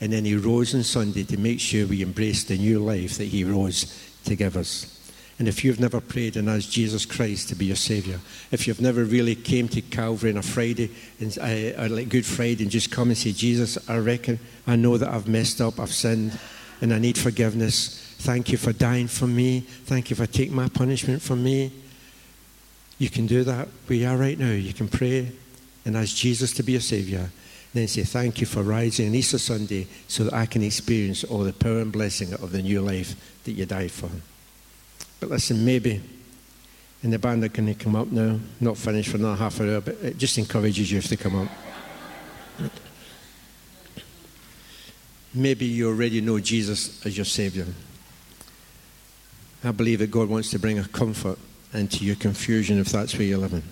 and 0.00 0.12
then 0.12 0.24
He 0.24 0.36
rose 0.36 0.74
on 0.74 0.82
Sunday 0.82 1.24
to 1.24 1.36
make 1.38 1.60
sure 1.60 1.86
we 1.86 2.02
embrace 2.02 2.44
the 2.44 2.58
new 2.58 2.80
life 2.80 3.16
that 3.18 3.26
He 3.26 3.44
rose 3.44 3.86
to 4.24 4.34
give 4.34 4.56
us. 4.56 4.93
And 5.38 5.48
if 5.48 5.64
you've 5.64 5.80
never 5.80 6.00
prayed 6.00 6.36
and 6.36 6.48
asked 6.48 6.70
Jesus 6.70 7.04
Christ 7.04 7.48
to 7.48 7.56
be 7.56 7.66
your 7.66 7.76
Savior, 7.76 8.20
if 8.52 8.68
you've 8.68 8.80
never 8.80 9.04
really 9.04 9.34
came 9.34 9.66
to 9.68 9.80
Calvary 9.80 10.30
on 10.30 10.36
a 10.36 10.42
Friday, 10.42 10.90
and, 11.18 11.36
uh, 11.38 11.88
like 11.88 12.08
Good 12.08 12.24
Friday, 12.24 12.62
and 12.62 12.70
just 12.70 12.92
come 12.92 13.08
and 13.08 13.18
say, 13.18 13.32
Jesus, 13.32 13.76
I 13.88 13.98
reckon, 13.98 14.38
I 14.66 14.76
know 14.76 14.96
that 14.96 15.08
I've 15.08 15.26
messed 15.26 15.60
up, 15.60 15.80
I've 15.80 15.92
sinned, 15.92 16.38
and 16.80 16.94
I 16.94 16.98
need 16.98 17.18
forgiveness. 17.18 18.14
Thank 18.18 18.52
you 18.52 18.58
for 18.58 18.72
dying 18.72 19.08
for 19.08 19.26
me. 19.26 19.60
Thank 19.60 20.10
you 20.10 20.16
for 20.16 20.26
taking 20.26 20.54
my 20.54 20.68
punishment 20.68 21.20
from 21.20 21.42
me. 21.42 21.72
You 22.98 23.10
can 23.10 23.26
do 23.26 23.42
that 23.42 23.68
where 23.86 23.98
you 23.98 24.06
are 24.06 24.16
right 24.16 24.38
now. 24.38 24.52
You 24.52 24.72
can 24.72 24.86
pray 24.86 25.32
and 25.84 25.96
ask 25.96 26.14
Jesus 26.14 26.52
to 26.54 26.62
be 26.62 26.72
your 26.72 26.80
Savior. 26.80 27.28
Then 27.72 27.88
say, 27.88 28.04
Thank 28.04 28.40
you 28.40 28.46
for 28.46 28.62
rising 28.62 29.08
on 29.08 29.14
Easter 29.16 29.38
Sunday 29.38 29.88
so 30.06 30.24
that 30.24 30.32
I 30.32 30.46
can 30.46 30.62
experience 30.62 31.24
all 31.24 31.40
the 31.40 31.52
power 31.52 31.80
and 31.80 31.90
blessing 31.90 32.32
of 32.34 32.52
the 32.52 32.62
new 32.62 32.80
life 32.80 33.16
that 33.42 33.52
you 33.52 33.66
died 33.66 33.90
for. 33.90 34.10
But 35.24 35.30
listen, 35.30 35.64
maybe, 35.64 36.02
and 37.02 37.10
the 37.10 37.18
band 37.18 37.42
are 37.44 37.48
going 37.48 37.64
to 37.64 37.74
come 37.74 37.96
up 37.96 38.12
now, 38.12 38.38
not 38.60 38.76
finished 38.76 39.08
for 39.08 39.16
another 39.16 39.36
half 39.36 39.58
an 39.58 39.72
hour, 39.72 39.80
but 39.80 39.94
it 40.02 40.18
just 40.18 40.36
encourages 40.36 40.92
you 40.92 40.98
if 40.98 41.08
they 41.08 41.16
come 41.16 41.48
up. 41.48 42.70
Maybe 45.32 45.64
you 45.64 45.88
already 45.88 46.20
know 46.20 46.38
Jesus 46.40 47.06
as 47.06 47.16
your 47.16 47.24
Savior. 47.24 47.66
I 49.64 49.70
believe 49.70 50.00
that 50.00 50.10
God 50.10 50.28
wants 50.28 50.50
to 50.50 50.58
bring 50.58 50.78
a 50.78 50.84
comfort 50.88 51.38
into 51.72 52.04
your 52.04 52.16
confusion 52.16 52.78
if 52.78 52.90
that's 52.90 53.14
where 53.14 53.26
you're 53.26 53.38
living. 53.38 53.62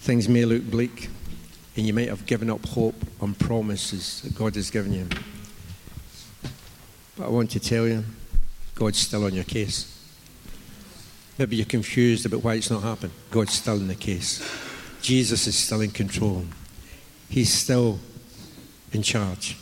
Things 0.00 0.30
may 0.30 0.46
look 0.46 0.62
bleak 0.62 1.10
and 1.76 1.86
you 1.86 1.92
might 1.92 2.08
have 2.08 2.24
given 2.24 2.48
up 2.48 2.64
hope 2.64 2.96
on 3.20 3.34
promises 3.34 4.22
that 4.22 4.34
God 4.34 4.54
has 4.54 4.70
given 4.70 4.94
you. 4.94 5.06
But 7.18 7.26
I 7.26 7.28
want 7.28 7.50
to 7.50 7.60
tell 7.60 7.86
you, 7.86 8.02
God's 8.78 8.98
still 8.98 9.24
on 9.24 9.34
your 9.34 9.42
case. 9.42 9.92
Maybe 11.36 11.56
you're 11.56 11.66
confused 11.66 12.24
about 12.26 12.44
why 12.44 12.54
it's 12.54 12.70
not 12.70 12.84
happened. 12.84 13.10
God's 13.28 13.54
still 13.54 13.74
in 13.74 13.88
the 13.88 13.96
case. 13.96 14.40
Jesus 15.02 15.48
is 15.48 15.56
still 15.56 15.80
in 15.80 15.90
control. 15.90 16.44
He's 17.28 17.52
still 17.52 17.98
in 18.92 19.02
charge. 19.02 19.56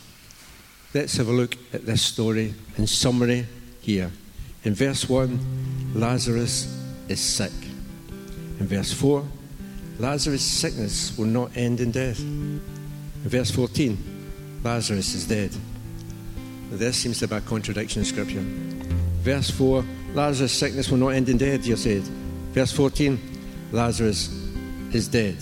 Let's 0.92 1.16
have 1.16 1.28
a 1.28 1.32
look 1.32 1.56
at 1.72 1.86
this 1.86 2.02
story 2.02 2.54
in 2.76 2.86
summary 2.86 3.46
here. 3.80 4.12
In 4.64 4.74
verse 4.74 5.08
1, 5.08 5.92
Lazarus 5.94 6.66
is 7.08 7.20
sick. 7.20 7.52
In 8.60 8.66
verse 8.66 8.92
4, 8.92 9.24
Lazarus' 9.98 10.42
sickness 10.44 11.16
will 11.16 11.26
not 11.26 11.56
end 11.56 11.80
in 11.80 11.90
death. 11.90 12.20
In 12.20 12.60
verse 13.24 13.50
14, 13.50 13.96
Lazarus 14.62 15.14
is 15.14 15.26
dead. 15.26 15.52
There 16.70 16.92
seems 16.92 17.18
to 17.20 17.28
be 17.28 17.36
a 17.36 17.40
contradiction 17.40 18.00
in 18.00 18.06
Scripture. 18.06 18.75
Verse 19.26 19.50
4, 19.50 19.84
Lazarus' 20.14 20.52
sickness 20.52 20.88
will 20.88 20.98
not 20.98 21.08
end 21.08 21.28
in 21.28 21.36
death, 21.36 21.66
you 21.66 21.74
said. 21.74 22.02
Verse 22.52 22.70
14, 22.70 23.18
Lazarus 23.72 24.28
is 24.92 25.08
dead. 25.08 25.34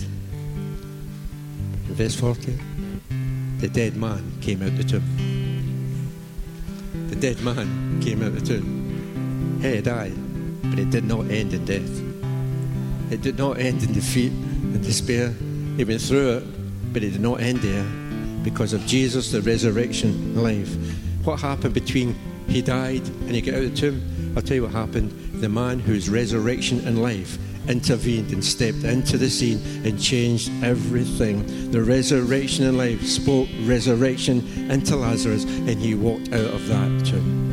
Verse 1.93 2.15
14, 2.15 2.99
the 3.59 3.67
dead 3.67 3.95
man 3.95 4.39
came 4.41 4.63
out 4.63 4.69
of 4.69 4.77
the 4.79 4.83
tomb. 4.85 5.03
The 7.09 7.15
dead 7.15 7.39
man 7.43 8.01
came 8.01 8.23
out 8.23 8.29
of 8.29 8.39
the 8.39 8.55
tomb. 8.57 9.59
He 9.61 9.79
died, 9.81 10.15
but 10.63 10.79
it 10.79 10.89
did 10.89 11.03
not 11.03 11.29
end 11.29 11.53
in 11.53 11.63
death. 11.65 13.11
It 13.11 13.21
did 13.21 13.37
not 13.37 13.59
end 13.59 13.83
in 13.83 13.93
defeat 13.93 14.31
and 14.31 14.83
despair. 14.83 15.29
He 15.77 15.83
went 15.83 16.01
through 16.01 16.37
it, 16.37 16.43
but 16.91 17.03
it 17.03 17.11
did 17.11 17.21
not 17.21 17.39
end 17.39 17.59
there 17.59 17.85
because 18.43 18.73
of 18.73 18.83
Jesus, 18.87 19.31
the 19.31 19.43
resurrection 19.43 20.41
life. 20.41 20.75
What 21.23 21.39
happened 21.39 21.75
between 21.75 22.15
he 22.47 22.61
died 22.61 23.07
and 23.07 23.31
he 23.31 23.41
got 23.41 23.55
out 23.55 23.63
of 23.63 23.71
the 23.71 23.77
tomb? 23.77 24.33
I'll 24.35 24.41
tell 24.41 24.55
you 24.55 24.63
what 24.63 24.71
happened. 24.71 25.11
The 25.41 25.49
man 25.49 25.79
whose 25.79 26.09
resurrection 26.09 26.85
and 26.87 27.01
life 27.01 27.37
intervened 27.67 28.31
and 28.31 28.43
stepped 28.43 28.83
into 28.83 29.17
the 29.17 29.29
scene 29.29 29.59
and 29.85 29.99
changed 29.99 30.51
everything. 30.63 31.71
The 31.71 31.81
resurrection 31.81 32.65
and 32.65 32.77
life 32.77 33.05
spoke 33.05 33.47
resurrection 33.63 34.69
into 34.69 34.95
Lazarus, 34.95 35.43
and 35.43 35.79
he 35.79 35.95
walked 35.95 36.31
out 36.33 36.53
of 36.53 36.67
that 36.67 37.05
tomb. 37.05 37.45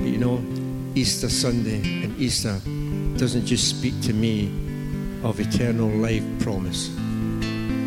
But 0.00 0.08
you 0.08 0.18
know, 0.18 0.42
Easter 0.94 1.28
Sunday 1.28 2.04
and 2.04 2.18
Easter 2.18 2.60
doesn't 3.16 3.46
just 3.46 3.68
speak 3.68 4.00
to 4.02 4.12
me 4.12 4.46
of 5.22 5.38
eternal 5.40 5.88
life 5.88 6.24
promise. 6.40 6.90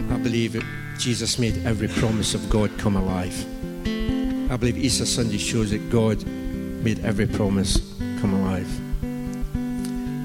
I 0.10 0.18
believe 0.18 0.54
that 0.54 0.64
Jesus 0.98 1.38
made 1.38 1.66
every 1.66 1.88
promise 1.88 2.34
of 2.34 2.50
God 2.50 2.72
come 2.78 2.96
alive. 2.96 3.38
I 4.52 4.58
believe 4.58 4.78
Easter 4.78 5.06
Sunday 5.06 5.38
shows 5.38 5.72
that 5.72 5.90
God 5.90 6.26
made 6.26 7.04
every 7.04 7.28
promise 7.28 7.78
come 8.22 8.34
alive. 8.34 8.68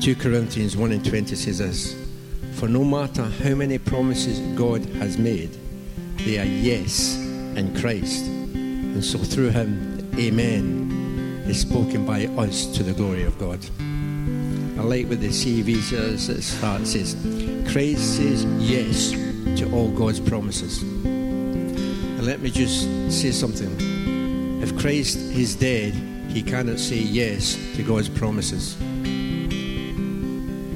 2 0.02 0.14
Corinthians 0.16 0.76
1 0.76 0.92
and 0.92 1.04
20 1.04 1.34
says 1.34 1.58
this 1.58 1.96
For 2.58 2.68
no 2.68 2.84
matter 2.84 3.24
how 3.24 3.54
many 3.54 3.78
promises 3.78 4.38
God 4.56 4.84
has 4.96 5.18
made, 5.18 5.56
they 6.18 6.38
are 6.38 6.44
yes 6.44 7.16
in 7.16 7.76
Christ. 7.80 8.26
And 8.26 9.04
so 9.04 9.18
through 9.18 9.50
him, 9.50 10.10
Amen 10.18 11.44
is 11.46 11.60
spoken 11.60 12.06
by 12.06 12.26
us 12.26 12.66
to 12.76 12.82
the 12.82 12.92
glory 12.92 13.24
of 13.24 13.38
God. 13.38 13.58
I 14.78 14.82
like 14.82 15.08
what 15.08 15.20
the 15.20 15.28
CEV 15.28 15.80
says 15.82 16.30
at 16.30 16.42
starts, 16.42 16.46
start 16.46 16.86
says, 16.86 17.14
Christ 17.72 18.16
says 18.16 18.44
yes 18.58 19.29
to 19.56 19.70
all 19.72 19.90
God's 19.90 20.20
promises. 20.20 20.82
And 20.82 22.26
let 22.26 22.40
me 22.40 22.50
just 22.50 22.82
say 23.10 23.30
something. 23.30 24.60
If 24.62 24.78
Christ 24.78 25.16
is 25.16 25.56
dead, 25.56 25.94
he 26.28 26.42
cannot 26.42 26.78
say 26.78 26.98
yes 26.98 27.54
to 27.76 27.82
God's 27.82 28.08
promises. 28.08 28.76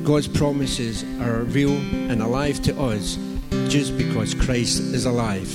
God's 0.05 0.29
promises 0.29 1.03
are 1.21 1.45
real 1.45 1.77
and 2.11 2.21
alive 2.23 2.61
to 2.63 2.79
us 2.81 3.19
just 3.69 3.97
because 3.97 4.35
Christ 4.35 4.81
is 4.81 5.07
alive. 5.07 5.55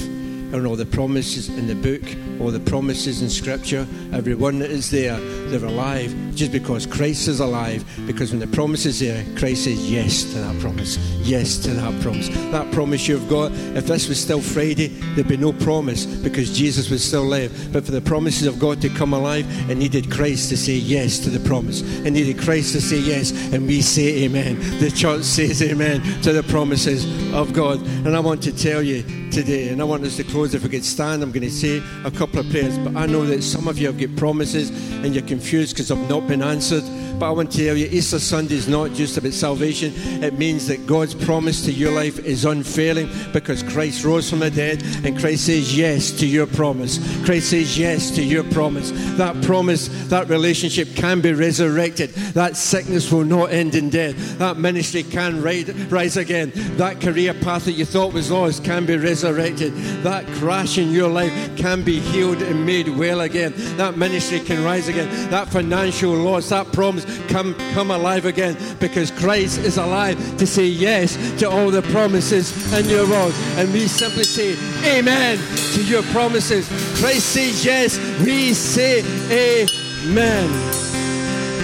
And 0.53 0.65
all 0.65 0.75
the 0.75 0.85
promises 0.85 1.49
in 1.49 1.67
the 1.67 1.75
book, 1.75 2.03
all 2.39 2.51
the 2.51 2.59
promises 2.59 3.21
in 3.21 3.29
Scripture, 3.29 3.85
every 4.13 4.35
one 4.35 4.59
that 4.59 4.71
is 4.71 4.89
there, 4.89 5.19
they're 5.49 5.65
alive 5.65 6.15
just 6.35 6.51
because 6.51 6.85
Christ 6.85 7.27
is 7.27 7.39
alive. 7.39 7.83
Because 8.07 8.31
when 8.31 8.39
the 8.39 8.47
promise 8.47 8.85
is 8.85 8.99
there, 8.99 9.25
Christ 9.37 9.65
says 9.65 9.91
yes 9.91 10.23
to 10.23 10.39
that 10.39 10.59
promise. 10.59 10.97
Yes 11.19 11.57
to 11.59 11.71
that 11.71 12.01
promise. 12.01 12.29
That 12.51 12.71
promise 12.71 13.07
you've 13.07 13.29
got, 13.29 13.51
if 13.51 13.87
this 13.87 14.07
was 14.07 14.21
still 14.21 14.41
Friday, 14.41 14.87
there'd 15.15 15.27
be 15.27 15.37
no 15.37 15.51
promise 15.51 16.05
because 16.05 16.55
Jesus 16.55 16.89
would 16.89 17.01
still 17.01 17.25
live. 17.25 17.71
But 17.73 17.85
for 17.85 17.91
the 17.91 18.01
promises 18.01 18.47
of 18.47 18.59
God 18.59 18.81
to 18.81 18.89
come 18.89 19.13
alive, 19.13 19.45
it 19.69 19.75
needed 19.77 20.11
Christ 20.11 20.49
to 20.49 20.57
say 20.57 20.73
yes 20.73 21.19
to 21.19 21.29
the 21.29 21.45
promise. 21.47 21.81
It 21.81 22.11
needed 22.11 22.39
Christ 22.39 22.73
to 22.73 22.81
say 22.81 22.99
yes, 22.99 23.31
and 23.53 23.67
we 23.67 23.81
say 23.81 24.23
amen. 24.23 24.59
The 24.79 24.91
church 24.91 25.23
says 25.23 25.61
amen 25.61 26.01
to 26.21 26.31
the 26.31 26.43
promises 26.43 27.05
of 27.33 27.53
God. 27.53 27.79
And 28.05 28.15
I 28.15 28.19
want 28.19 28.41
to 28.43 28.51
tell 28.51 28.81
you 28.81 29.03
today, 29.31 29.69
and 29.69 29.81
I 29.81 29.83
want 29.83 30.03
us 30.03 30.17
to 30.17 30.23
close. 30.23 30.53
If 30.53 30.63
we 30.63 30.69
could 30.69 30.85
stand, 30.85 31.23
I'm 31.23 31.31
going 31.31 31.43
to 31.43 31.51
say 31.51 31.81
a 32.03 32.11
couple 32.11 32.39
of 32.39 32.49
prayers. 32.49 32.77
But 32.79 32.95
I 32.95 33.05
know 33.05 33.25
that 33.25 33.43
some 33.43 33.67
of 33.67 33.77
you 33.77 33.87
have 33.87 33.99
got 33.99 34.15
promises 34.15 34.69
and 35.03 35.13
you're 35.13 35.25
confused 35.25 35.75
because 35.75 35.89
they've 35.89 36.09
not 36.09 36.27
been 36.27 36.41
answered. 36.41 36.83
But 37.19 37.27
I 37.27 37.31
want 37.31 37.51
to 37.51 37.65
tell 37.65 37.75
you, 37.75 37.87
Easter 37.91 38.17
Sunday 38.17 38.55
is 38.55 38.69
not 38.69 38.93
just 38.93 39.17
about 39.17 39.33
salvation. 39.33 39.91
It 40.23 40.37
means 40.37 40.67
that 40.67 40.87
God's 40.87 41.13
promise 41.13 41.65
to 41.65 41.71
your 41.71 41.91
life 41.91 42.17
is 42.19 42.45
unfailing 42.45 43.09
because 43.33 43.61
Christ 43.61 44.05
rose 44.05 44.29
from 44.29 44.39
the 44.39 44.49
dead 44.49 44.81
and 45.03 45.19
Christ 45.19 45.47
says 45.47 45.77
yes 45.77 46.11
to 46.11 46.25
your 46.25 46.47
promise. 46.47 46.97
Christ 47.25 47.49
says 47.49 47.77
yes 47.77 48.09
to 48.11 48.23
your 48.23 48.45
promise. 48.45 48.91
That 49.17 49.41
promise, 49.43 49.89
that 50.07 50.29
relationship 50.29 50.95
can 50.95 51.19
be 51.19 51.33
resurrected. 51.33 52.11
That 52.35 52.55
sickness 52.55 53.11
will 53.11 53.25
not 53.25 53.51
end 53.51 53.75
in 53.75 53.89
death. 53.89 54.37
That 54.37 54.55
ministry 54.55 55.03
can 55.03 55.41
rise 55.41 56.15
again. 56.15 56.53
That 56.77 57.01
career 57.01 57.33
path 57.33 57.65
that 57.65 57.73
you 57.73 57.83
thought 57.83 58.13
was 58.13 58.31
lost 58.31 58.63
can 58.63 58.85
be 58.85 58.95
resurrected. 58.95 59.73
That 60.03 60.25
crash 60.35 60.77
in 60.77 60.91
your 60.91 61.09
life 61.09 61.33
can 61.57 61.83
be 61.83 61.99
healed 61.99 62.41
and 62.41 62.65
made 62.65 62.87
well 62.87 63.19
again. 63.21 63.53
That 63.75 63.97
ministry 63.97 64.39
can 64.39 64.63
rise 64.63 64.87
again. 64.87 65.29
That 65.29 65.49
financial 65.49 66.13
loss, 66.13 66.47
that 66.49 66.71
promise 66.71 67.08
come, 67.27 67.53
come 67.73 67.91
alive 67.91 68.25
again 68.25 68.57
because 68.79 69.11
Christ 69.11 69.59
is 69.59 69.77
alive 69.77 70.17
to 70.37 70.47
say 70.47 70.65
yes 70.65 71.17
to 71.39 71.49
all 71.49 71.71
the 71.71 71.81
promises 71.83 72.73
in 72.73 72.87
your 72.89 73.07
world. 73.07 73.33
And 73.57 73.71
we 73.73 73.87
simply 73.87 74.23
say 74.23 74.55
amen 74.97 75.37
to 75.73 75.83
your 75.83 76.03
promises. 76.11 76.67
Christ 76.99 77.33
says 77.33 77.65
yes, 77.65 77.97
we 78.23 78.53
say 78.53 79.01
amen. 79.31 80.49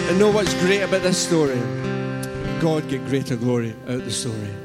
And 0.10 0.20
know 0.20 0.32
what's 0.32 0.54
great 0.56 0.82
about 0.82 1.02
this 1.02 1.18
story? 1.18 1.60
God 2.60 2.88
get 2.88 3.06
greater 3.06 3.36
glory 3.36 3.76
out 3.84 3.96
of 3.96 4.06
the 4.06 4.12
story. 4.12 4.56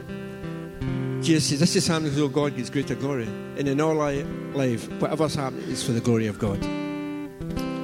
Jesus 1.22 1.48
says, 1.48 1.60
This 1.60 1.76
is 1.76 1.86
happening 1.86 2.12
so 2.12 2.28
God 2.28 2.56
gets 2.56 2.70
greater 2.70 2.94
glory. 2.94 3.26
And 3.58 3.68
in 3.68 3.80
all 3.80 4.00
our 4.00 4.12
life, 4.54 4.90
whatever's 5.00 5.34
happening 5.34 5.68
is 5.68 5.84
for 5.84 5.92
the 5.92 6.00
glory 6.00 6.26
of 6.26 6.38
God. 6.38 6.58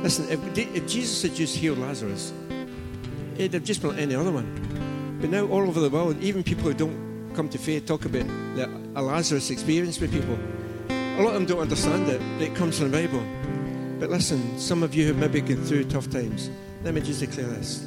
Listen, 0.03 0.29
if, 0.31 0.59
if 0.59 0.87
Jesus 0.87 1.23
had 1.23 1.35
just 1.35 1.57
healed 1.57 1.79
Lazarus, 1.79 2.33
Eh, 3.39 3.43
it'd 3.45 3.55
have 3.55 3.65
just 3.65 3.83
been 3.83 3.99
any 3.99 4.15
other 4.15 4.33
one. 4.33 5.19
But 5.21 5.31
now, 5.31 5.47
all 5.47 5.63
over 5.69 5.81
the 5.81 5.91
world, 5.91 6.17
even 6.23 6.43
people 6.43 6.65
who 6.65 6.75
don't 6.75 7.33
come 7.35 7.49
to 7.51 7.59
faith 7.59 7.85
talk 7.87 8.07
about 8.07 8.27
the, 8.55 8.69
a 8.95 9.03
Lazarus 9.03 9.51
experience 9.51 10.01
with 10.01 10.11
people. 10.11 10.39
A 10.89 11.21
lot 11.23 11.29
of 11.29 11.35
them 11.35 11.47
don't 11.47 11.61
understand 11.61 12.09
it. 12.09 12.21
but 12.39 12.43
It 12.49 12.55
comes 12.55 12.79
from 12.79 12.91
the 12.91 13.07
Bible. 13.07 13.23
But 14.01 14.11
listen, 14.11 14.59
some 14.59 14.83
of 14.83 14.95
you 14.95 15.07
have 15.09 15.17
maybe 15.17 15.41
gone 15.41 15.63
through 15.65 15.85
tough 15.85 16.09
times. 16.11 16.51
Let 16.83 16.95
me 16.95 17.01
just 17.03 17.21
declare 17.21 17.47
this. 17.49 17.83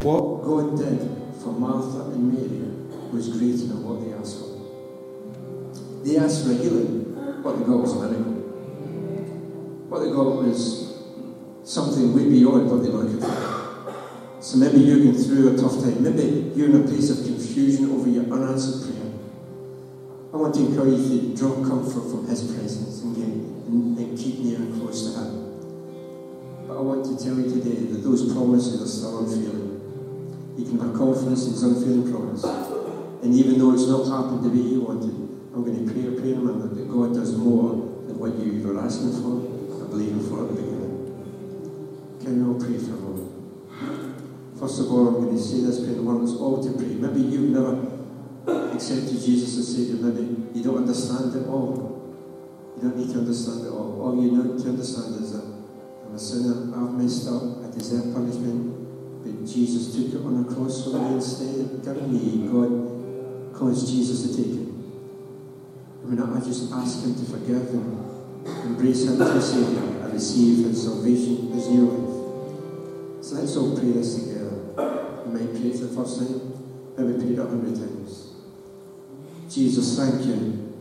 What 0.00 0.42
God 0.42 0.78
did 0.78 1.00
for 1.42 1.52
Martha 1.52 2.10
and 2.12 2.32
Mary 2.32 3.10
was 3.12 3.28
greater 3.28 3.66
than 3.66 3.82
what 3.84 4.04
they 4.04 4.12
asked 4.14 4.38
for. 4.38 6.04
They 6.04 6.16
asked 6.18 6.46
for 6.46 6.52
healing, 6.54 7.42
what 7.42 7.58
they 7.58 7.64
got 7.64 7.78
was 7.78 7.92
a 7.92 8.08
miracle. 8.08 8.32
What 9.88 10.00
they 10.00 10.10
got 10.10 10.42
was 10.44 10.94
something 11.64 12.14
way 12.14 12.28
beyond 12.30 12.70
what 12.70 12.82
they 12.82 12.90
were 12.90 13.04
looking 13.04 13.20
for. 13.20 13.57
So 14.48 14.56
maybe 14.56 14.80
you're 14.80 14.96
going 14.96 15.12
through 15.12 15.52
a 15.52 15.58
tough 15.60 15.76
time. 15.84 16.02
Maybe 16.02 16.56
you're 16.56 16.72
in 16.72 16.80
a 16.80 16.88
place 16.88 17.10
of 17.12 17.20
confusion 17.20 17.92
over 17.92 18.08
your 18.08 18.24
unanswered 18.32 18.80
prayer. 18.88 19.12
I 20.32 20.40
want 20.40 20.54
to 20.54 20.64
encourage 20.64 21.04
you 21.04 21.20
to 21.20 21.36
draw 21.36 21.52
comfort 21.60 22.08
from 22.08 22.26
His 22.26 22.48
presence 22.48 23.02
and, 23.04 23.12
get, 23.12 23.28
and, 23.28 23.98
and 23.98 24.16
keep 24.16 24.38
near 24.40 24.56
and 24.56 24.72
close 24.80 25.04
to 25.04 25.20
Him. 25.20 26.64
But 26.64 26.78
I 26.78 26.80
want 26.80 27.04
to 27.04 27.22
tell 27.22 27.36
you 27.36 27.60
today 27.60 27.92
that 27.92 28.00
those 28.00 28.32
promises 28.32 28.80
are 28.80 28.88
still 28.88 29.20
unfailing. 29.20 29.84
You 30.56 30.64
can 30.64 30.80
have 30.80 30.96
confidence 30.96 31.44
in 31.44 31.52
His 31.52 31.62
unfailing 31.68 32.08
promise. 32.08 32.40
And 33.20 33.36
even 33.36 33.58
though 33.58 33.76
it's 33.76 33.84
not 33.84 34.08
happened 34.08 34.48
the 34.48 34.48
way 34.48 34.64
you 34.64 34.80
wanted, 34.80 35.12
I'm 35.52 35.60
going 35.60 35.76
to 35.76 35.92
pray 35.92 36.08
a 36.08 36.16
prayer 36.16 36.40
remember 36.40 36.72
that 36.72 36.88
God 36.88 37.12
does 37.12 37.36
more 37.36 37.84
than 38.08 38.16
what 38.16 38.32
you 38.40 38.64
were 38.64 38.80
asking 38.80 39.12
for 39.20 39.44
or 39.44 39.84
believing 39.92 40.24
for 40.24 40.48
at 40.48 40.56
the 40.56 40.56
beginning. 40.56 41.04
Can 42.24 42.40
we 42.40 42.48
all 42.48 42.56
pray 42.56 42.80
for 42.80 42.96
a 42.96 43.00
moment? 43.04 43.37
First 44.58 44.80
of 44.80 44.90
all, 44.90 45.06
I'm 45.06 45.14
going 45.22 45.36
to 45.36 45.42
say 45.42 45.60
this 45.60 45.78
prayer, 45.78 45.94
the 45.94 46.02
one 46.02 46.24
that's 46.24 46.34
all 46.34 46.58
to 46.62 46.70
pray. 46.74 46.98
Maybe 46.98 47.20
you've 47.20 47.54
never 47.54 47.78
accepted 48.74 49.14
Jesus 49.22 49.56
as 49.56 49.70
Savior, 49.70 50.02
maybe 50.02 50.34
you 50.52 50.64
don't 50.64 50.78
understand 50.78 51.34
it 51.36 51.46
all. 51.46 51.94
You 52.74 52.82
don't 52.82 52.96
need 52.98 53.12
to 53.12 53.18
understand 53.20 53.66
it 53.66 53.70
all. 53.70 54.02
All 54.02 54.18
you 54.18 54.34
need 54.34 54.62
to 54.62 54.68
understand 54.70 55.22
is 55.22 55.32
that 55.32 55.46
I'm 55.46 56.14
a 56.14 56.18
sinner, 56.18 56.74
I've 56.74 56.94
messed 56.94 57.28
up, 57.28 57.62
I 57.62 57.70
deserve 57.70 58.12
punishment, 58.14 59.22
but 59.22 59.46
Jesus 59.46 59.94
took 59.94 60.14
it 60.14 60.26
on 60.26 60.42
a 60.42 60.54
cross 60.54 60.84
for 60.84 60.98
me 60.98 61.14
instead. 61.14 61.84
Given 61.84 62.10
me, 62.10 62.50
God 62.50 63.54
caused 63.54 63.86
Jesus 63.86 64.26
to 64.26 64.42
take 64.42 64.58
it. 64.58 64.68
And 66.02 66.18
when 66.18 66.18
I 66.18 66.40
just 66.42 66.72
ask 66.72 67.04
Him 67.04 67.14
to 67.14 67.24
forgive 67.30 67.74
and 67.74 67.94
embrace 68.64 69.06
Him 69.06 69.22
as 69.22 69.52
Savior, 69.52 70.02
I 70.02 70.10
receive 70.10 70.66
His 70.66 70.82
salvation, 70.82 71.52
His 71.52 71.68
new 71.68 71.86
life. 71.86 73.24
So 73.24 73.36
let's 73.36 73.56
all 73.56 73.76
pray 73.76 73.92
this 73.92 74.14
together. 74.14 74.37
The 74.78 75.88
first 75.94 76.18
time, 76.18 76.40
maybe 76.96 77.18
pray 77.20 77.32
it 77.32 77.38
a 77.38 77.42
hundred 77.42 77.74
times. 77.74 78.32
Jesus, 79.50 79.96
thank 79.96 80.24
you 80.24 80.72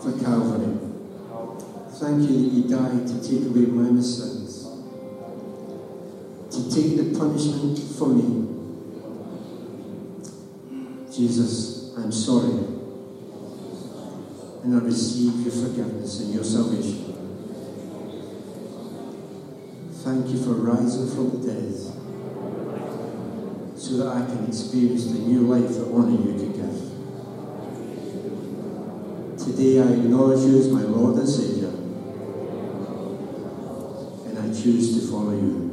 for 0.00 0.12
Calvary. 0.12 0.76
Thank 1.92 2.28
you 2.28 2.36
that 2.36 2.52
you 2.52 2.62
died 2.68 3.06
to 3.06 3.22
take 3.22 3.46
away 3.46 3.66
my 3.66 4.00
sins, 4.00 4.68
to 6.50 6.74
take 6.74 6.96
the 6.96 7.18
punishment 7.18 7.78
for 7.78 8.08
me. 8.08 8.46
Jesus, 11.10 11.94
I'm 11.96 12.12
sorry, 12.12 12.52
and 14.62 14.74
I 14.74 14.78
receive 14.84 15.40
your 15.40 15.52
forgiveness 15.52 16.20
and 16.20 16.34
your 16.34 16.44
salvation. 16.44 17.14
Thank 20.04 20.28
you 20.28 20.44
for 20.44 20.52
rising 20.52 21.08
from 21.08 21.40
the 21.40 21.46
dead 21.46 21.68
so 23.88 23.96
that 23.96 24.08
I 24.08 24.20
can 24.26 24.44
experience 24.46 25.06
the 25.06 25.18
new 25.20 25.48
life 25.48 25.66
that 25.66 25.86
only 25.86 26.20
you 26.20 26.36
can 26.36 26.52
give. 26.52 26.76
Today 29.40 29.80
I 29.80 29.96
acknowledge 29.96 30.44
you 30.44 30.58
as 30.58 30.68
my 30.68 30.82
Lord 30.82 31.16
and 31.16 31.26
Saviour, 31.26 31.72
and 34.28 34.38
I 34.38 34.52
choose 34.52 34.92
to 34.92 35.10
follow 35.10 35.32
you. 35.32 35.72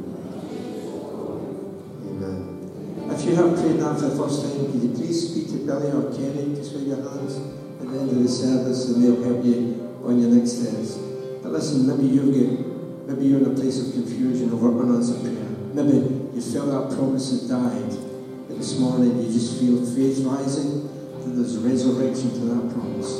Amen. 2.08 3.12
If 3.12 3.20
you 3.26 3.34
have 3.36 3.52
prayed 3.52 3.80
that 3.84 4.00
for 4.00 4.08
the 4.08 4.16
first 4.16 4.40
time, 4.48 4.72
could 4.72 4.82
you 4.82 4.96
please 4.96 5.28
speak 5.28 5.48
to 5.48 5.66
Billy 5.66 5.92
or 5.92 6.08
Kenny, 6.16 6.56
just 6.56 6.72
with 6.72 6.88
your 6.88 6.96
hands 6.96 7.36
at 7.36 7.84
the 7.84 8.00
end 8.00 8.08
of 8.16 8.22
the 8.22 8.28
service, 8.30 8.88
and 8.88 9.04
they'll 9.04 9.22
help 9.22 9.44
you 9.44 10.00
on 10.02 10.18
your 10.18 10.30
next 10.30 10.52
steps. 10.52 10.96
But 11.42 11.52
listen, 11.52 11.86
maybe 11.86 12.06
you've 12.08 12.32
got 12.32 12.64
Maybe 13.06 13.26
you're 13.26 13.38
in 13.38 13.46
a 13.46 13.54
place 13.54 13.78
of 13.86 13.92
confusion 13.92 14.50
over 14.50 14.82
unanswered 14.82 15.20
prayer. 15.20 15.46
Maybe 15.74 16.34
you 16.34 16.42
feel 16.42 16.66
that 16.66 16.96
promise 16.96 17.30
has 17.30 17.48
died. 17.48 18.05
But 18.48 18.58
this 18.58 18.78
morning 18.78 19.22
you 19.22 19.32
just 19.32 19.58
feel 19.58 19.84
faith 19.84 20.24
rising, 20.24 20.86
that 21.18 21.34
there's 21.34 21.58
resurrection 21.58 22.30
to 22.30 22.40
that 22.54 22.72
promise. 22.72 23.10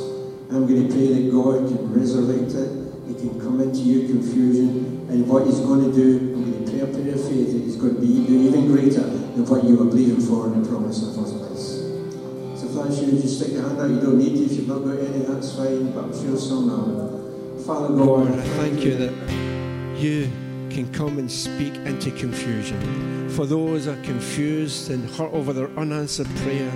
I'm 0.50 0.66
going 0.66 0.86
to 0.86 0.94
pray 0.94 1.08
that 1.18 1.30
God 1.32 1.66
can 1.66 1.92
resurrect 1.92 2.54
it. 2.54 2.70
He 3.08 3.14
can 3.14 3.40
come 3.40 3.60
into 3.60 3.80
your 3.80 4.06
confusion. 4.06 5.06
And 5.10 5.26
what 5.28 5.46
He's 5.46 5.58
going 5.60 5.82
to 5.82 5.92
do, 5.92 6.34
I'm 6.34 6.50
going 6.50 6.64
to 6.64 6.70
pray 6.70 6.80
a 6.80 6.86
prayer 6.86 7.14
of 7.14 7.22
faith 7.26 7.52
that 7.52 7.62
He's 7.66 7.74
going 7.76 7.96
to 7.96 8.00
be 8.00 8.06
even 8.06 8.66
greater 8.70 9.02
than 9.02 9.44
what 9.46 9.64
you 9.64 9.76
were 9.76 9.86
believing 9.86 10.20
for 10.20 10.46
in 10.46 10.62
the 10.62 10.68
promise 10.68 11.02
in 11.02 11.10
the 11.10 11.18
first 11.18 11.34
place. 11.38 11.82
So 12.60 12.70
if 12.70 12.74
that's 12.74 13.02
you, 13.02 13.18
just 13.18 13.42
stick 13.42 13.52
your 13.52 13.62
hand 13.66 13.80
out. 13.80 13.90
You 13.90 14.00
don't 14.00 14.18
need 14.18 14.38
to. 14.38 14.44
If 14.46 14.52
you've 14.52 14.68
not 14.68 14.86
got 14.86 14.98
any, 14.98 15.26
that's 15.26 15.56
fine. 15.56 15.90
But 15.90 16.04
I'm 16.04 16.12
sure 16.14 16.38
some 16.38 16.70
are. 16.70 17.62
Father 17.66 17.94
God, 17.96 18.30
I 18.30 18.42
thank 18.62 18.84
you 18.84 18.94
that 18.94 19.98
you 19.98 20.30
can 20.70 20.92
come 20.92 21.18
and 21.18 21.30
speak 21.30 21.74
into 21.76 22.10
confusion. 22.12 23.28
For 23.30 23.46
those 23.46 23.86
are 23.86 23.96
confused 24.02 24.90
and 24.90 25.08
hurt 25.10 25.32
over 25.32 25.52
their 25.52 25.70
unanswered 25.78 26.28
prayer, 26.36 26.70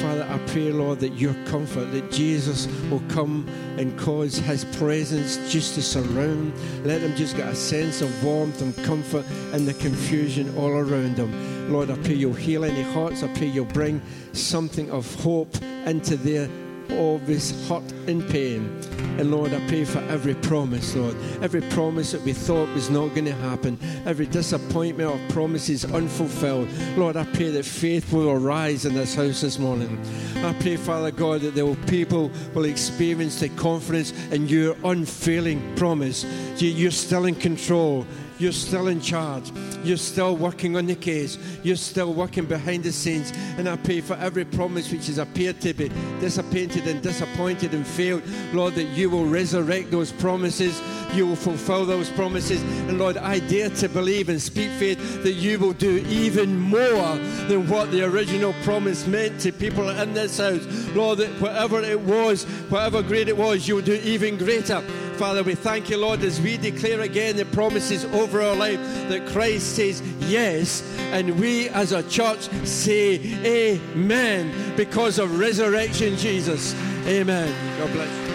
Father, 0.00 0.26
I 0.28 0.38
pray, 0.48 0.72
Lord, 0.72 1.00
that 1.00 1.14
your 1.14 1.34
comfort, 1.46 1.92
that 1.92 2.10
Jesus 2.10 2.66
will 2.90 3.02
come 3.08 3.48
and 3.78 3.98
cause 3.98 4.36
his 4.36 4.64
presence 4.64 5.36
just 5.50 5.74
to 5.76 5.82
surround. 5.82 6.52
Let 6.84 7.00
them 7.00 7.14
just 7.16 7.36
get 7.36 7.48
a 7.48 7.54
sense 7.54 8.02
of 8.02 8.24
warmth 8.24 8.60
and 8.62 8.76
comfort 8.84 9.24
in 9.52 9.64
the 9.64 9.74
confusion 9.74 10.54
all 10.56 10.70
around 10.70 11.16
them. 11.16 11.72
Lord, 11.72 11.90
I 11.90 11.96
pray 11.98 12.14
you'll 12.14 12.34
heal 12.34 12.64
any 12.64 12.82
hearts. 12.82 13.22
I 13.22 13.28
pray 13.34 13.46
you'll 13.46 13.64
bring 13.64 14.02
something 14.32 14.90
of 14.90 15.12
hope 15.22 15.56
into 15.86 16.16
their 16.16 16.48
this 16.88 17.68
hurt 17.68 17.82
and 18.06 18.26
pain. 18.28 18.80
And 19.18 19.30
Lord, 19.30 19.52
I 19.52 19.66
pray 19.66 19.84
for 19.84 19.98
every 20.00 20.34
promise, 20.34 20.94
Lord. 20.94 21.16
Every 21.42 21.62
promise 21.62 22.12
that 22.12 22.20
we 22.22 22.32
thought 22.32 22.68
was 22.74 22.90
not 22.90 23.08
going 23.08 23.24
to 23.24 23.32
happen. 23.32 23.78
Every 24.04 24.26
disappointment 24.26 25.10
or 25.10 25.32
promises 25.32 25.84
unfulfilled. 25.84 26.68
Lord, 26.96 27.16
I 27.16 27.24
pray 27.24 27.50
that 27.50 27.64
faith 27.64 28.12
will 28.12 28.30
arise 28.30 28.84
in 28.84 28.94
this 28.94 29.14
house 29.14 29.40
this 29.40 29.58
morning. 29.58 29.98
I 30.36 30.52
pray, 30.60 30.76
Father 30.76 31.10
God, 31.10 31.40
that 31.40 31.64
will 31.64 31.76
people 31.86 32.30
will 32.54 32.66
experience 32.66 33.40
the 33.40 33.48
confidence 33.50 34.12
in 34.30 34.48
your 34.48 34.76
unfailing 34.84 35.74
promise. 35.76 36.24
You're 36.58 36.90
still 36.90 37.24
in 37.24 37.34
control. 37.34 38.06
You're 38.38 38.52
still 38.52 38.88
in 38.88 39.00
charge. 39.00 39.50
You're 39.82 39.96
still 39.96 40.36
working 40.36 40.76
on 40.76 40.86
the 40.86 40.94
case. 40.94 41.38
You're 41.62 41.76
still 41.76 42.12
working 42.12 42.44
behind 42.44 42.84
the 42.84 42.92
scenes. 42.92 43.32
And 43.56 43.68
I 43.68 43.76
pray 43.76 44.00
for 44.00 44.14
every 44.14 44.44
promise 44.44 44.92
which 44.92 45.06
has 45.06 45.18
appeared 45.18 45.60
to 45.62 45.72
be 45.72 45.90
disappointed 46.20 46.86
and 46.86 47.00
disappointed 47.02 47.72
and 47.72 47.86
failed. 47.86 48.22
Lord, 48.52 48.74
that 48.74 48.84
you 48.84 49.08
will 49.10 49.24
resurrect 49.24 49.90
those 49.90 50.12
promises. 50.12 50.80
You 51.14 51.26
will 51.26 51.36
fulfill 51.36 51.86
those 51.86 52.10
promises. 52.10 52.62
And 52.62 52.98
Lord, 52.98 53.16
I 53.16 53.38
dare 53.38 53.70
to 53.70 53.88
believe 53.88 54.28
and 54.28 54.40
speak 54.40 54.70
faith 54.72 55.22
that 55.22 55.32
you 55.32 55.58
will 55.58 55.72
do 55.72 56.04
even 56.08 56.58
more 56.58 57.16
than 57.48 57.68
what 57.68 57.90
the 57.90 58.02
original 58.02 58.52
promise 58.64 59.06
meant 59.06 59.40
to 59.40 59.52
people 59.52 59.88
in 59.88 60.12
this 60.12 60.38
house. 60.38 60.66
Lord, 60.94 61.18
that 61.18 61.30
whatever 61.40 61.80
it 61.82 62.00
was, 62.00 62.44
whatever 62.68 63.02
great 63.02 63.28
it 63.28 63.36
was, 63.36 63.66
you 63.66 63.76
will 63.76 63.82
do 63.82 64.00
even 64.04 64.36
greater. 64.36 64.82
Father, 65.16 65.42
we 65.42 65.54
thank 65.54 65.88
you, 65.88 65.96
Lord, 65.96 66.22
as 66.22 66.40
we 66.40 66.58
declare 66.58 67.00
again 67.00 67.36
the 67.36 67.46
promises 67.46 68.04
over 68.04 68.42
our 68.42 68.54
life 68.54 68.78
that 69.08 69.26
Christ 69.26 69.74
says 69.74 70.02
yes, 70.28 70.82
and 71.10 71.40
we 71.40 71.70
as 71.70 71.92
a 71.92 72.02
church 72.02 72.50
say 72.66 73.14
amen 73.44 74.76
because 74.76 75.18
of 75.18 75.38
resurrection, 75.38 76.16
Jesus. 76.16 76.74
Amen. 77.06 77.78
God 77.78 77.92
bless 77.92 78.25